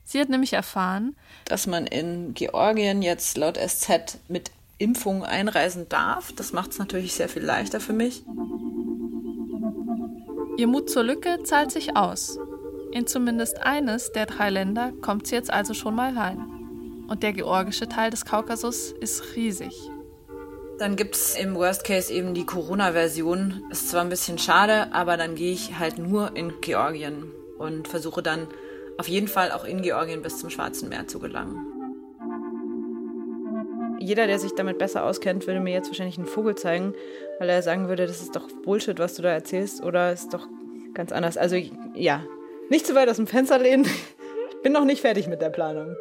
Sie 0.04 0.20
hat 0.20 0.30
nämlich 0.30 0.54
erfahren, 0.54 1.16
dass 1.44 1.66
man 1.66 1.86
in 1.86 2.32
Georgien 2.34 3.02
jetzt 3.02 3.36
laut 3.36 3.58
SZ 3.58 4.18
mit 4.28 4.50
Impfung 4.78 5.24
einreisen 5.24 5.88
darf. 5.88 6.32
Das 6.32 6.52
macht 6.52 6.70
es 6.70 6.78
natürlich 6.78 7.14
sehr 7.14 7.28
viel 7.28 7.44
leichter 7.44 7.80
für 7.80 7.92
mich. 7.92 8.24
ihr 10.56 10.66
Mut 10.66 10.90
zur 10.90 11.04
Lücke 11.04 11.42
zahlt 11.44 11.70
sich 11.70 11.96
aus. 11.96 12.38
In 12.90 13.06
zumindest 13.06 13.60
eines 13.62 14.12
der 14.12 14.26
drei 14.26 14.50
Länder 14.50 14.92
kommt 15.02 15.26
sie 15.26 15.34
jetzt 15.34 15.52
also 15.52 15.74
schon 15.74 15.94
mal 15.94 16.16
rein. 16.16 16.38
Und 17.06 17.22
der 17.22 17.32
georgische 17.32 17.88
Teil 17.88 18.10
des 18.10 18.24
Kaukasus 18.24 18.92
ist 18.92 19.36
riesig. 19.36 19.72
Dann 20.78 20.94
gibt 20.94 21.16
es 21.16 21.34
im 21.34 21.56
Worst 21.56 21.82
Case 21.84 22.12
eben 22.12 22.34
die 22.34 22.46
Corona-Version. 22.46 23.64
Ist 23.70 23.90
zwar 23.90 24.02
ein 24.02 24.08
bisschen 24.08 24.38
schade, 24.38 24.92
aber 24.92 25.16
dann 25.16 25.34
gehe 25.34 25.52
ich 25.52 25.78
halt 25.78 25.98
nur 25.98 26.36
in 26.36 26.52
Georgien 26.60 27.32
und 27.58 27.88
versuche 27.88 28.22
dann 28.22 28.46
auf 28.96 29.08
jeden 29.08 29.26
Fall 29.26 29.50
auch 29.50 29.64
in 29.64 29.82
Georgien 29.82 30.22
bis 30.22 30.38
zum 30.38 30.50
Schwarzen 30.50 30.88
Meer 30.88 31.08
zu 31.08 31.18
gelangen. 31.18 31.56
Jeder, 33.98 34.28
der 34.28 34.38
sich 34.38 34.54
damit 34.54 34.78
besser 34.78 35.04
auskennt, 35.04 35.48
würde 35.48 35.58
mir 35.58 35.72
jetzt 35.72 35.88
wahrscheinlich 35.88 36.18
einen 36.18 36.28
Vogel 36.28 36.54
zeigen, 36.54 36.94
weil 37.40 37.48
er 37.48 37.62
sagen 37.62 37.88
würde, 37.88 38.06
das 38.06 38.22
ist 38.22 38.36
doch 38.36 38.48
Bullshit, 38.62 39.00
was 39.00 39.14
du 39.14 39.22
da 39.22 39.30
erzählst, 39.30 39.82
oder 39.82 40.12
ist 40.12 40.32
doch 40.32 40.46
ganz 40.94 41.10
anders. 41.10 41.36
Also 41.36 41.56
ja, 41.94 42.24
nicht 42.70 42.86
zu 42.86 42.94
weit 42.94 43.08
aus 43.08 43.16
dem 43.16 43.26
Fenster 43.26 43.58
lehnen. 43.58 43.84
Ich 44.50 44.62
bin 44.62 44.72
noch 44.72 44.84
nicht 44.84 45.00
fertig 45.00 45.26
mit 45.26 45.40
der 45.40 45.50
Planung. 45.50 45.96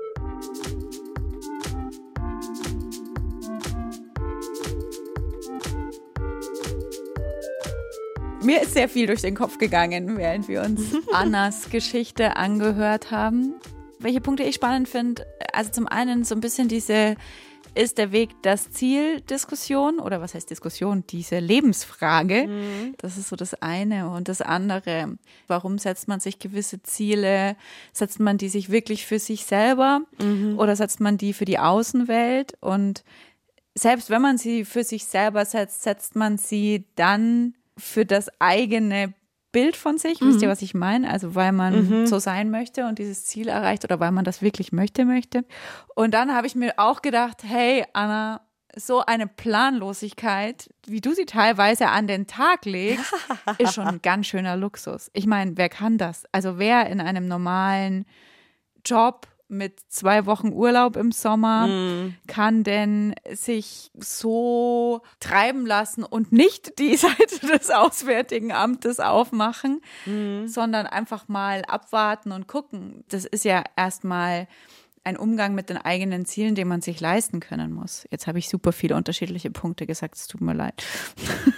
Mir 8.47 8.62
ist 8.62 8.75
sehr 8.75 8.88
viel 8.88 9.07
durch 9.07 9.19
den 9.19 9.36
Kopf 9.36 9.57
gegangen, 9.57 10.15
während 10.15 10.47
wir 10.47 10.62
uns 10.62 10.81
Annas 11.12 11.69
Geschichte 11.69 12.38
angehört 12.38 13.12
haben. 13.12 13.55
Welche 13.99 14.21
Punkte 14.21 14.43
ich 14.43 14.55
spannend 14.55 14.88
finde, 14.88 15.27
also 15.51 15.69
zum 15.69 15.86
einen 15.86 16.23
so 16.23 16.33
ein 16.33 16.39
bisschen 16.39 16.69
diese 16.69 17.17
ist 17.75 17.97
der 17.97 18.13
Weg 18.13 18.29
das 18.43 18.71
Ziel 18.71 19.19
Diskussion 19.19 19.99
oder 19.99 20.21
was 20.21 20.33
heißt 20.33 20.49
Diskussion? 20.49 21.03
Diese 21.10 21.39
Lebensfrage. 21.39 22.47
Mhm. 22.47 22.95
Das 22.99 23.17
ist 23.17 23.27
so 23.27 23.36
das 23.36 23.53
eine. 23.62 24.10
Und 24.12 24.29
das 24.29 24.41
andere, 24.41 25.17
warum 25.47 25.77
setzt 25.77 26.07
man 26.07 26.21
sich 26.21 26.39
gewisse 26.39 26.81
Ziele? 26.81 27.57
Setzt 27.91 28.21
man 28.21 28.38
die 28.38 28.47
sich 28.47 28.71
wirklich 28.71 29.05
für 29.05 29.19
sich 29.19 29.43
selber 29.43 30.03
mhm. 30.21 30.57
oder 30.57 30.77
setzt 30.77 31.01
man 31.01 31.17
die 31.17 31.33
für 31.33 31.43
die 31.43 31.60
Außenwelt? 31.60 32.53
Und 32.62 33.03
selbst 33.75 34.10
wenn 34.10 34.21
man 34.21 34.38
sie 34.38 34.63
für 34.63 34.86
sich 34.86 35.03
selber 35.03 35.43
setzt, 35.43 35.83
setzt 35.83 36.15
man 36.15 36.38
sie 36.38 36.86
dann 36.95 37.53
für 37.77 38.05
das 38.05 38.29
eigene 38.39 39.13
Bild 39.51 39.75
von 39.75 39.97
sich. 39.97 40.21
Mhm. 40.21 40.29
Wisst 40.29 40.41
ihr, 40.41 40.47
mhm. 40.47 40.51
was 40.51 40.61
ich 40.61 40.73
meine? 40.73 41.09
Also, 41.09 41.35
weil 41.35 41.51
man 41.51 41.89
mhm. 42.01 42.07
so 42.07 42.19
sein 42.19 42.51
möchte 42.51 42.85
und 42.85 42.99
dieses 42.99 43.25
Ziel 43.25 43.47
erreicht 43.47 43.83
oder 43.83 43.99
weil 43.99 44.11
man 44.11 44.25
das 44.25 44.41
wirklich 44.41 44.71
möchte, 44.71 45.05
möchte. 45.05 45.45
Und 45.95 46.13
dann 46.13 46.33
habe 46.33 46.47
ich 46.47 46.55
mir 46.55 46.73
auch 46.77 47.01
gedacht, 47.01 47.43
hey, 47.43 47.85
Anna, 47.93 48.41
so 48.75 49.03
eine 49.03 49.27
Planlosigkeit, 49.27 50.69
wie 50.85 51.01
du 51.01 51.13
sie 51.13 51.25
teilweise 51.25 51.87
an 51.87 52.07
den 52.07 52.27
Tag 52.27 52.65
legst, 52.65 53.13
ist 53.57 53.73
schon 53.73 53.87
ein 53.87 54.01
ganz 54.01 54.27
schöner 54.27 54.55
Luxus. 54.55 55.09
Ich 55.13 55.25
meine, 55.25 55.57
wer 55.57 55.69
kann 55.69 55.97
das? 55.97 56.25
Also 56.31 56.59
wer 56.59 56.87
in 56.87 57.01
einem 57.01 57.27
normalen 57.27 58.05
Job 58.85 59.27
mit 59.49 59.79
zwei 59.88 60.25
Wochen 60.25 60.51
Urlaub 60.51 60.95
im 60.95 61.12
Sommer 61.12 61.67
mm. 61.67 62.15
kann 62.27 62.63
denn 62.63 63.15
sich 63.31 63.91
so 63.97 65.01
treiben 65.19 65.65
lassen 65.65 66.03
und 66.03 66.31
nicht 66.31 66.79
die 66.79 66.95
Seite 66.97 67.47
des 67.47 67.69
Auswärtigen 67.71 68.51
Amtes 68.51 68.99
aufmachen, 68.99 69.81
mm. 70.05 70.47
sondern 70.47 70.86
einfach 70.86 71.27
mal 71.27 71.63
abwarten 71.65 72.31
und 72.31 72.47
gucken. 72.47 73.03
Das 73.07 73.25
ist 73.25 73.45
ja 73.45 73.63
erstmal 73.75 74.47
ein 75.03 75.17
Umgang 75.17 75.55
mit 75.55 75.69
den 75.69 75.77
eigenen 75.77 76.25
Zielen, 76.25 76.55
den 76.55 76.67
man 76.67 76.81
sich 76.81 76.99
leisten 76.99 77.39
können 77.39 77.71
muss. 77.71 78.05
Jetzt 78.12 78.27
habe 78.27 78.39
ich 78.39 78.49
super 78.49 78.73
viele 78.73 78.95
unterschiedliche 78.95 79.49
Punkte 79.49 79.86
gesagt, 79.88 80.15
es 80.15 80.27
tut 80.27 80.41
mir 80.41 80.53
leid. 80.53 80.83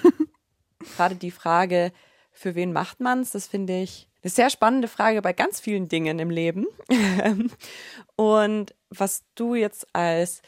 Gerade 0.96 1.16
die 1.16 1.32
Frage, 1.32 1.92
für 2.32 2.54
wen 2.54 2.72
macht 2.72 3.00
man 3.00 3.22
es, 3.22 3.32
das 3.32 3.48
finde 3.48 3.82
ich 3.82 4.09
eine 4.22 4.32
sehr 4.32 4.50
spannende 4.50 4.88
Frage 4.88 5.22
bei 5.22 5.34
ganz 5.34 5.60
vielen 5.60 5.88
Dingen 5.88 6.20
im 6.20 6.30
Leben. 6.30 6.68
und 8.16 8.76
was 8.90 9.24
du 9.36 9.56
jetzt 9.56 9.88
als 9.94 10.42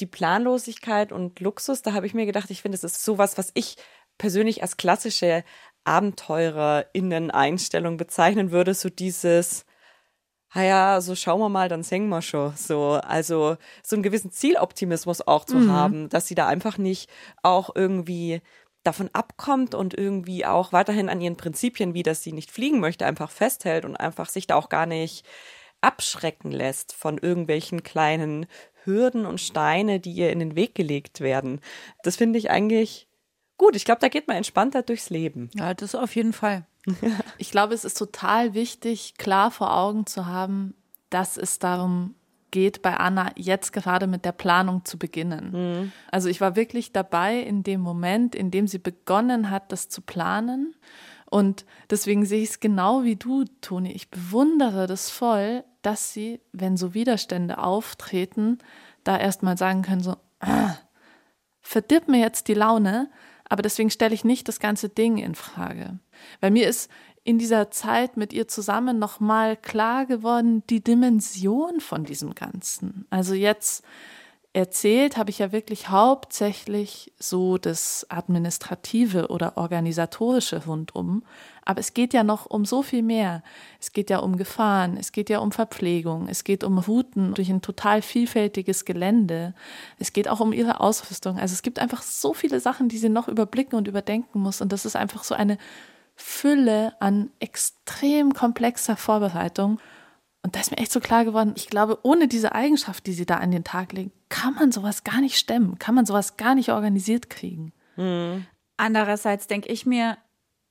die 0.00 0.06
Planlosigkeit 0.06 1.12
und 1.12 1.38
Luxus, 1.40 1.82
da 1.82 1.92
habe 1.92 2.06
ich 2.06 2.14
mir 2.14 2.26
gedacht, 2.26 2.50
ich 2.50 2.62
finde, 2.62 2.76
es 2.76 2.84
ist 2.84 3.04
sowas, 3.04 3.38
was 3.38 3.50
ich 3.54 3.76
persönlich 4.18 4.62
als 4.62 4.76
klassische 4.76 5.44
Abenteurerinnen-Einstellung 5.84 7.96
bezeichnen 7.96 8.50
würde, 8.50 8.74
so 8.74 8.88
dieses, 8.88 9.64
ja, 10.54 11.00
so 11.00 11.14
schauen 11.14 11.40
wir 11.40 11.48
mal, 11.48 11.68
dann 11.68 11.82
singen 11.82 12.08
wir 12.08 12.22
schon. 12.22 12.54
So, 12.56 12.94
also 12.94 13.56
so 13.82 13.96
einen 13.96 14.02
gewissen 14.02 14.30
Zieloptimismus 14.30 15.20
auch 15.20 15.44
zu 15.44 15.56
mhm. 15.56 15.72
haben, 15.72 16.08
dass 16.08 16.26
sie 16.26 16.34
da 16.34 16.46
einfach 16.46 16.78
nicht 16.78 17.10
auch 17.42 17.70
irgendwie 17.74 18.40
davon 18.84 19.10
abkommt 19.12 19.74
und 19.74 19.94
irgendwie 19.94 20.46
auch 20.46 20.72
weiterhin 20.72 21.08
an 21.08 21.20
ihren 21.20 21.36
Prinzipien, 21.36 21.94
wie 21.94 22.02
dass 22.02 22.22
sie 22.22 22.32
nicht 22.32 22.50
fliegen 22.50 22.80
möchte, 22.80 23.06
einfach 23.06 23.30
festhält 23.30 23.84
und 23.84 23.96
einfach 23.96 24.28
sich 24.28 24.46
da 24.46 24.54
auch 24.56 24.68
gar 24.68 24.86
nicht 24.86 25.26
abschrecken 25.80 26.50
lässt 26.50 26.92
von 26.92 27.18
irgendwelchen 27.18 27.82
kleinen 27.82 28.46
Hürden 28.84 29.26
und 29.26 29.40
Steine, 29.40 30.00
die 30.00 30.12
ihr 30.12 30.30
in 30.30 30.38
den 30.38 30.56
Weg 30.56 30.74
gelegt 30.74 31.20
werden. 31.20 31.60
Das 32.02 32.16
finde 32.16 32.38
ich 32.38 32.50
eigentlich 32.50 33.08
gut. 33.56 33.76
Ich 33.76 33.84
glaube, 33.84 34.00
da 34.00 34.08
geht 34.08 34.28
man 34.28 34.36
entspannter 34.36 34.82
durchs 34.82 35.10
Leben. 35.10 35.50
Ja, 35.54 35.74
das 35.74 35.94
auf 35.94 36.14
jeden 36.14 36.32
Fall. 36.32 36.66
ich 37.38 37.50
glaube, 37.50 37.74
es 37.74 37.84
ist 37.84 37.98
total 37.98 38.54
wichtig, 38.54 39.14
klar 39.16 39.50
vor 39.50 39.76
Augen 39.76 40.06
zu 40.06 40.26
haben, 40.26 40.74
dass 41.10 41.36
es 41.36 41.58
darum 41.58 42.14
geht 42.54 42.82
bei 42.82 42.96
Anna 42.96 43.32
jetzt 43.34 43.72
gerade 43.72 44.06
mit 44.06 44.24
der 44.24 44.30
Planung 44.30 44.84
zu 44.84 44.96
beginnen. 44.96 45.50
Mhm. 45.50 45.92
Also 46.12 46.28
ich 46.28 46.40
war 46.40 46.54
wirklich 46.54 46.92
dabei 46.92 47.40
in 47.40 47.64
dem 47.64 47.80
Moment, 47.80 48.36
in 48.36 48.52
dem 48.52 48.68
sie 48.68 48.78
begonnen 48.78 49.50
hat, 49.50 49.72
das 49.72 49.88
zu 49.88 50.00
planen. 50.00 50.76
Und 51.28 51.66
deswegen 51.90 52.24
sehe 52.24 52.44
ich 52.44 52.50
es 52.50 52.60
genau 52.60 53.02
wie 53.02 53.16
du, 53.16 53.44
Toni. 53.60 53.90
Ich 53.90 54.08
bewundere 54.08 54.86
das 54.86 55.10
voll, 55.10 55.64
dass 55.82 56.12
sie, 56.12 56.40
wenn 56.52 56.76
so 56.76 56.94
Widerstände 56.94 57.58
auftreten, 57.58 58.58
da 59.02 59.18
erstmal 59.18 59.58
sagen 59.58 59.82
können, 59.82 60.02
so, 60.02 60.14
ah, 60.38 60.76
verdirb 61.60 62.06
mir 62.06 62.20
jetzt 62.20 62.46
die 62.46 62.54
Laune, 62.54 63.10
aber 63.48 63.62
deswegen 63.62 63.90
stelle 63.90 64.14
ich 64.14 64.22
nicht 64.22 64.46
das 64.46 64.60
ganze 64.60 64.88
Ding 64.88 65.18
in 65.18 65.34
Frage. 65.34 65.98
Weil 66.40 66.52
mir 66.52 66.68
ist 66.68 66.88
in 67.24 67.38
dieser 67.38 67.70
Zeit 67.70 68.16
mit 68.18 68.32
ihr 68.32 68.46
zusammen 68.48 68.98
nochmal 68.98 69.56
klar 69.56 70.04
geworden, 70.04 70.62
die 70.68 70.84
Dimension 70.84 71.80
von 71.80 72.04
diesem 72.04 72.34
Ganzen. 72.34 73.06
Also 73.08 73.34
jetzt 73.34 73.82
erzählt 74.52 75.16
habe 75.16 75.30
ich 75.30 75.40
ja 75.40 75.50
wirklich 75.50 75.88
hauptsächlich 75.88 77.12
so 77.18 77.58
das 77.58 78.06
administrative 78.08 79.28
oder 79.28 79.56
organisatorische 79.56 80.64
rundum, 80.66 81.24
aber 81.64 81.80
es 81.80 81.92
geht 81.92 82.12
ja 82.12 82.22
noch 82.22 82.46
um 82.46 82.64
so 82.64 82.82
viel 82.82 83.02
mehr. 83.02 83.42
Es 83.80 83.92
geht 83.92 84.10
ja 84.10 84.18
um 84.18 84.36
Gefahren, 84.36 84.96
es 84.96 85.10
geht 85.10 85.28
ja 85.28 85.40
um 85.40 85.50
Verpflegung, 85.50 86.28
es 86.28 86.44
geht 86.44 86.62
um 86.62 86.78
Routen 86.78 87.34
durch 87.34 87.50
ein 87.50 87.62
total 87.62 88.00
vielfältiges 88.00 88.84
Gelände, 88.84 89.54
es 89.98 90.12
geht 90.12 90.28
auch 90.28 90.40
um 90.40 90.52
ihre 90.52 90.78
Ausrüstung. 90.80 91.38
Also 91.38 91.54
es 91.54 91.62
gibt 91.62 91.80
einfach 91.80 92.02
so 92.02 92.32
viele 92.32 92.60
Sachen, 92.60 92.88
die 92.88 92.98
sie 92.98 93.08
noch 93.08 93.26
überblicken 93.26 93.76
und 93.76 93.88
überdenken 93.88 94.40
muss 94.40 94.60
und 94.60 94.72
das 94.72 94.84
ist 94.84 94.94
einfach 94.94 95.24
so 95.24 95.34
eine 95.34 95.58
Fülle 96.14 96.94
an 97.00 97.30
extrem 97.40 98.34
komplexer 98.34 98.96
Vorbereitung. 98.96 99.80
Und 100.42 100.54
da 100.54 100.60
ist 100.60 100.70
mir 100.70 100.78
echt 100.78 100.92
so 100.92 101.00
klar 101.00 101.24
geworden, 101.24 101.54
ich 101.56 101.68
glaube, 101.68 101.98
ohne 102.02 102.28
diese 102.28 102.54
Eigenschaft, 102.54 103.06
die 103.06 103.14
sie 103.14 103.26
da 103.26 103.36
an 103.36 103.50
den 103.50 103.64
Tag 103.64 103.92
legen, 103.92 104.12
kann 104.28 104.54
man 104.54 104.72
sowas 104.72 105.04
gar 105.04 105.20
nicht 105.20 105.38
stemmen, 105.38 105.78
kann 105.78 105.94
man 105.94 106.06
sowas 106.06 106.36
gar 106.36 106.54
nicht 106.54 106.70
organisiert 106.70 107.30
kriegen. 107.30 107.72
Mhm. 107.96 108.46
Andererseits 108.76 109.46
denke 109.46 109.72
ich 109.72 109.86
mir, 109.86 110.18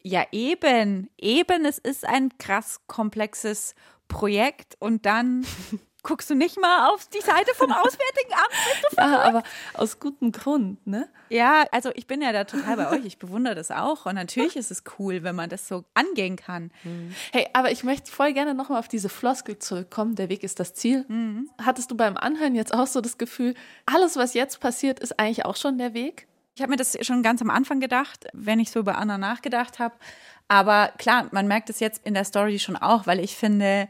ja 0.03 0.25
eben, 0.31 1.09
eben, 1.17 1.65
es 1.65 1.77
ist 1.77 2.05
ein 2.05 2.37
krass 2.37 2.81
komplexes 2.87 3.73
Projekt 4.07 4.75
und 4.79 5.05
dann 5.05 5.45
guckst 6.03 6.29
du 6.29 6.35
nicht 6.35 6.59
mal 6.59 6.89
auf 6.89 7.07
die 7.07 7.21
Seite 7.21 7.53
vom 7.55 7.71
Auswärtigen 7.71 8.33
Amt? 8.33 8.97
ja, 8.97 9.21
aber 9.21 9.43
aus 9.73 9.99
gutem 9.99 10.31
Grund, 10.31 10.85
ne? 10.85 11.09
Ja, 11.29 11.65
also 11.71 11.89
ich 11.95 12.05
bin 12.05 12.21
ja 12.21 12.31
da 12.31 12.43
total 12.43 12.75
bei 12.75 12.91
euch. 12.91 13.05
Ich 13.05 13.17
bewundere 13.17 13.55
das 13.55 13.71
auch. 13.71 14.05
Und 14.05 14.15
natürlich 14.15 14.55
ist 14.55 14.69
es 14.69 14.83
cool, 14.99 15.23
wenn 15.23 15.35
man 15.35 15.49
das 15.49 15.67
so 15.67 15.83
angehen 15.93 16.35
kann. 16.35 16.71
Mhm. 16.83 17.15
Hey, 17.31 17.47
aber 17.53 17.71
ich 17.71 17.83
möchte 17.83 18.11
voll 18.11 18.33
gerne 18.33 18.53
nochmal 18.53 18.79
auf 18.79 18.87
diese 18.87 19.09
Floskel 19.09 19.57
zurückkommen. 19.57 20.15
Der 20.15 20.29
Weg 20.29 20.43
ist 20.43 20.59
das 20.59 20.73
Ziel. 20.73 21.05
Mhm. 21.07 21.49
Hattest 21.59 21.89
du 21.89 21.97
beim 21.97 22.17
Anhören 22.17 22.53
jetzt 22.53 22.73
auch 22.73 22.87
so 22.87 23.01
das 23.01 23.17
Gefühl, 23.17 23.55
alles, 23.85 24.15
was 24.17 24.33
jetzt 24.33 24.59
passiert, 24.59 24.99
ist 24.99 25.19
eigentlich 25.19 25.45
auch 25.45 25.55
schon 25.55 25.77
der 25.77 25.93
Weg? 25.93 26.27
Ich 26.55 26.61
habe 26.61 26.69
mir 26.69 26.77
das 26.77 26.95
schon 27.01 27.23
ganz 27.23 27.41
am 27.41 27.49
Anfang 27.49 27.79
gedacht, 27.79 28.27
wenn 28.33 28.59
ich 28.59 28.69
so 28.69 28.79
über 28.79 28.97
Anna 28.97 29.17
nachgedacht 29.17 29.79
habe. 29.79 29.95
Aber 30.47 30.91
klar, 30.99 31.29
man 31.31 31.47
merkt 31.47 31.71
es 31.71 31.79
jetzt 31.79 32.05
in 32.05 32.13
der 32.13 32.25
Story 32.25 32.59
schon 32.59 32.75
auch, 32.75 33.07
weil 33.07 33.19
ich 33.19 33.35
finde, 33.35 33.87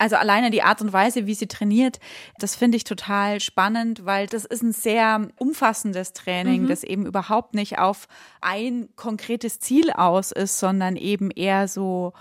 also 0.00 0.16
alleine 0.16 0.50
die 0.50 0.62
Art 0.62 0.80
und 0.80 0.94
Weise, 0.94 1.26
wie 1.26 1.34
sie 1.34 1.46
trainiert, 1.46 2.00
das 2.38 2.56
finde 2.56 2.76
ich 2.76 2.84
total 2.84 3.38
spannend, 3.38 4.06
weil 4.06 4.26
das 4.26 4.46
ist 4.46 4.62
ein 4.62 4.72
sehr 4.72 5.28
umfassendes 5.36 6.14
Training, 6.14 6.62
mhm. 6.62 6.68
das 6.68 6.84
eben 6.84 7.04
überhaupt 7.04 7.54
nicht 7.54 7.78
auf 7.78 8.08
ein 8.40 8.88
konkretes 8.96 9.60
Ziel 9.60 9.90
aus 9.90 10.32
ist, 10.32 10.58
sondern 10.58 10.96
eben 10.96 11.30
eher 11.30 11.68
so 11.68 12.14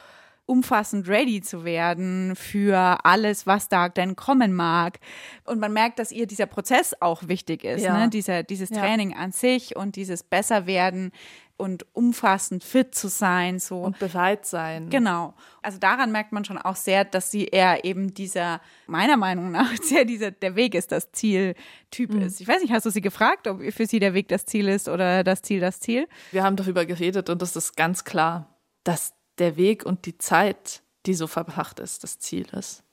umfassend 0.45 1.07
ready 1.07 1.41
zu 1.41 1.63
werden 1.63 2.35
für 2.35 2.97
alles, 3.05 3.47
was 3.47 3.69
da 3.69 3.87
denn 3.87 4.17
kommen 4.17 4.51
mag. 4.51 4.99
Und 5.45 5.59
man 5.59 5.71
merkt, 5.71 5.99
dass 5.99 6.11
ihr 6.11 6.27
dieser 6.27 6.47
Prozess 6.47 6.93
auch 6.99 7.27
wichtig 7.27 7.63
ist, 7.63 7.83
ja. 7.83 7.97
ne? 7.97 8.09
Dieser, 8.09 8.43
dieses 8.43 8.69
Training 8.69 9.11
ja. 9.11 9.17
an 9.17 9.31
sich 9.31 9.77
und 9.77 9.95
dieses 9.95 10.23
Besserwerden 10.23 11.11
und 11.59 11.85
umfassend 11.93 12.63
fit 12.63 12.95
zu 12.95 13.09
sein, 13.09 13.59
so. 13.59 13.81
Und 13.81 13.99
bereit 13.99 14.45
sein. 14.45 14.89
Genau. 14.89 15.33
Also 15.61 15.77
daran 15.77 16.11
merkt 16.11 16.31
man 16.31 16.45
schon 16.45 16.57
auch 16.57 16.77
sehr, 16.77 17.03
dass 17.03 17.31
sie 17.31 17.45
eher 17.45 17.83
eben 17.83 18.13
dieser, 18.13 18.61
meiner 18.87 19.17
Meinung 19.17 19.51
nach, 19.51 19.75
sehr 19.81 20.05
dieser, 20.05 20.31
der 20.31 20.55
Weg 20.55 20.73
ist 20.73 20.91
das 20.91 21.11
Ziel 21.11 21.55
Typ 21.91 22.13
mhm. 22.13 22.21
ist. 22.21 22.39
Ich 22.39 22.47
weiß 22.47 22.61
nicht, 22.61 22.71
hast 22.71 22.85
du 22.85 22.91
sie 22.91 23.01
gefragt, 23.01 23.47
ob 23.47 23.61
für 23.73 23.85
sie 23.85 23.99
der 23.99 24.13
Weg 24.13 24.29
das 24.29 24.45
Ziel 24.45 24.69
ist 24.69 24.87
oder 24.87 25.23
das 25.23 25.41
Ziel 25.41 25.59
das 25.59 25.81
Ziel? 25.81 26.07
Wir 26.31 26.43
haben 26.43 26.55
darüber 26.55 26.85
geredet 26.85 27.29
und 27.29 27.41
es 27.41 27.55
ist 27.55 27.75
ganz 27.75 28.05
klar, 28.05 28.47
dass 28.83 29.13
der 29.37 29.57
Weg 29.57 29.85
und 29.85 30.05
die 30.05 30.17
Zeit, 30.17 30.81
die 31.05 31.13
so 31.13 31.27
verbracht 31.27 31.79
ist, 31.79 32.03
das 32.03 32.19
Ziel 32.19 32.47
ist. 32.57 32.83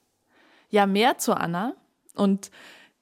Ja, 0.70 0.86
mehr 0.86 1.18
zu 1.18 1.34
Anna 1.34 1.74
und 2.14 2.50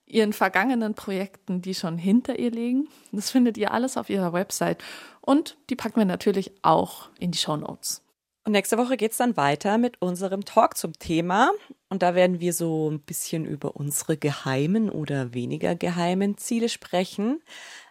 ihren 0.07 0.33
vergangenen 0.33 0.95
Projekten, 0.95 1.63
die 1.63 1.75
schon 1.75 1.99
hinter 1.99 2.39
ihr 2.39 2.51
liegen. 2.51 2.89
Das 3.13 3.31
findet 3.31 3.57
ihr 3.57 3.73
alles 3.73 3.97
auf 3.97 4.11
ihrer 4.11 4.33
Website. 4.33 4.83
Und 5.25 5.57
die 5.71 5.77
packen 5.77 5.97
wir 5.97 6.05
natürlich 6.05 6.53
auch 6.63 7.09
in 7.19 7.31
die 7.31 7.39
Show 7.39 7.57
Notes. 7.57 8.03
Und 8.47 8.53
nächste 8.53 8.77
Woche 8.77 8.99
geht 8.99 9.13
es 9.13 9.17
dann 9.17 9.39
weiter 9.39 9.79
mit 9.79 10.03
unserem 10.03 10.45
Talk 10.45 10.77
zum 10.77 10.93
Thema. 10.99 11.51
Und 11.89 12.03
da 12.03 12.15
werden 12.15 12.41
wir 12.41 12.53
so 12.53 12.91
ein 12.91 13.01
bisschen 13.01 13.47
über 13.47 13.75
unsere 13.75 14.19
geheimen 14.19 14.91
oder 14.91 15.33
weniger 15.33 15.75
geheimen 15.75 16.37
Ziele 16.37 16.69
sprechen. 16.69 17.43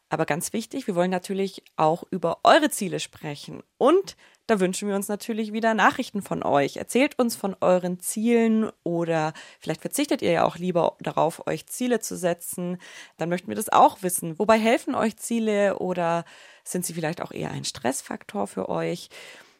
Aber 0.09 0.27
ganz 0.27 0.53
wichtig, 0.53 0.85
wir 0.85 0.93
wollen 0.93 1.09
natürlich 1.09 1.63
auch 1.75 2.03
über 2.11 2.41
eure 2.43 2.69
Ziele 2.69 2.99
sprechen. 2.99 3.63
Und 3.79 4.15
da 4.47 4.59
wünschen 4.59 4.89
wir 4.89 4.95
uns 4.95 5.07
natürlich 5.07 5.53
wieder 5.53 5.73
Nachrichten 5.73 6.21
von 6.21 6.43
euch. 6.43 6.77
Erzählt 6.77 7.17
uns 7.17 7.35
von 7.35 7.55
euren 7.61 7.99
Zielen 7.99 8.69
oder 8.83 9.33
vielleicht 9.59 9.81
verzichtet 9.81 10.21
ihr 10.21 10.31
ja 10.31 10.43
auch 10.43 10.57
lieber 10.57 10.97
darauf, 10.99 11.47
euch 11.47 11.65
Ziele 11.67 11.99
zu 11.99 12.17
setzen. 12.17 12.77
Dann 13.17 13.29
möchten 13.29 13.47
wir 13.47 13.55
das 13.55 13.69
auch 13.69 14.03
wissen. 14.03 14.37
Wobei 14.39 14.59
helfen 14.59 14.95
euch 14.95 15.15
Ziele 15.17 15.79
oder 15.79 16.25
sind 16.63 16.85
sie 16.85 16.93
vielleicht 16.93 17.21
auch 17.21 17.31
eher 17.31 17.51
ein 17.51 17.63
Stressfaktor 17.63 18.47
für 18.47 18.67
euch? 18.67 19.09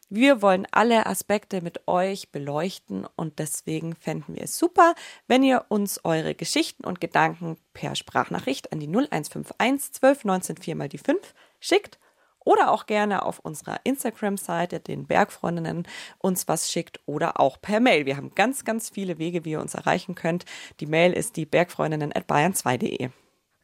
Wir 0.10 0.42
wollen 0.42 0.68
alle 0.70 1.08
Aspekte 1.08 1.62
mit 1.62 1.88
euch 1.88 2.32
beleuchten 2.32 3.08
und 3.16 3.40
deswegen 3.40 3.96
fänden 3.96 4.36
wir 4.36 4.44
es 4.44 4.58
super, 4.58 4.94
wenn 5.28 5.42
ihr 5.44 5.66
uns 5.70 6.02
eure 6.04 6.36
Geschichten 6.36 6.86
und 6.86 7.02
Gedanken 7.02 7.58
per 7.74 7.96
Sprachnachricht 7.96 8.72
an 8.72 8.80
die 8.80 8.88
0151 8.88 9.94
12 9.94 10.26
19 10.26 10.58
4 10.58 10.76
mal 10.76 10.90
die 10.90 10.98
5 11.00 11.34
schickt 11.60 11.98
oder 12.46 12.72
auch 12.72 12.86
gerne 12.86 13.24
auf 13.24 13.40
unserer 13.40 13.80
Instagram-Seite, 13.84 14.80
den 14.80 15.06
Bergfreundinnen, 15.06 15.88
uns 16.20 16.48
was 16.48 16.72
schickt 16.72 17.00
oder 17.06 17.40
auch 17.40 17.60
per 17.62 17.80
Mail. 17.80 18.06
Wir 18.06 18.18
haben 18.18 18.34
ganz, 18.36 18.66
ganz 18.66 18.90
viele 18.90 19.18
Wege, 19.18 19.46
wie 19.46 19.52
ihr 19.52 19.62
uns 19.62 19.74
erreichen 19.76 20.16
könnt. 20.16 20.46
Die 20.80 20.86
Mail 20.86 21.14
ist 21.14 21.36
die 21.36 21.46
bergfreundinnen 21.46 22.14
at 22.16 22.30
bayern2.de. 22.30 23.10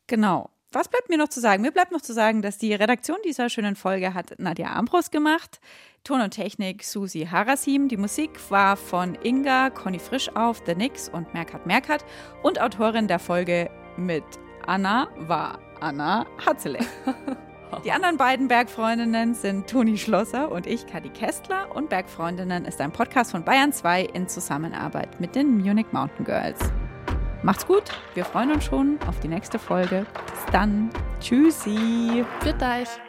Genau. 0.07 0.49
Was 0.71 0.87
bleibt 0.87 1.09
mir 1.09 1.17
noch 1.17 1.29
zu 1.29 1.39
sagen? 1.39 1.63
Mir 1.63 1.71
bleibt 1.71 1.91
noch 1.91 2.01
zu 2.01 2.13
sagen, 2.13 2.43
dass 2.43 2.59
die 2.59 2.75
Redaktion 2.75 3.17
dieser 3.25 3.49
schönen 3.49 3.75
Folge 3.75 4.13
hat 4.13 4.35
Nadja 4.37 4.73
Ambros 4.73 5.09
gemacht. 5.09 5.59
Ton 6.03 6.21
und 6.21 6.29
Technik 6.31 6.83
Susi 6.83 7.27
Harasim. 7.29 7.87
Die 7.87 7.97
Musik 7.97 8.29
war 8.51 8.77
von 8.77 9.17
Inga, 9.23 9.71
Conny 9.71 9.97
Frisch 9.97 10.29
auf, 10.35 10.61
The 10.67 10.75
Nix 10.75 11.09
und 11.09 11.33
Merkat 11.33 11.65
Merkat. 11.65 12.05
Und 12.43 12.61
Autorin 12.61 13.07
der 13.07 13.17
Folge 13.17 13.71
mit 13.97 14.23
Anna 14.67 15.09
war 15.17 15.57
Anna 15.79 16.27
Hatzele. 16.45 16.79
Die 17.83 17.91
anderen 17.91 18.17
beiden 18.17 18.47
Bergfreundinnen 18.47 19.35
sind 19.35 19.69
Toni 19.69 19.97
Schlosser 19.97 20.51
und 20.51 20.67
ich, 20.67 20.87
Kadi 20.87 21.09
Kestler. 21.09 21.73
Und 21.75 21.89
Bergfreundinnen 21.89 22.65
ist 22.65 22.81
ein 22.81 22.91
Podcast 22.91 23.31
von 23.31 23.43
Bayern 23.43 23.71
2 23.71 24.03
in 24.05 24.27
Zusammenarbeit 24.27 25.19
mit 25.19 25.35
den 25.35 25.57
Munich 25.57 25.87
Mountain 25.91 26.25
Girls. 26.25 26.59
Macht's 27.41 27.65
gut, 27.65 27.83
wir 28.15 28.25
freuen 28.25 28.51
uns 28.51 28.65
schon 28.65 28.97
auf 29.07 29.19
die 29.21 29.29
nächste 29.29 29.59
Folge. 29.59 30.05
Bis 30.25 30.51
dann. 30.51 30.89
Tschüssi. 31.21 32.25
Für 32.41 32.53
euch. 32.53 33.08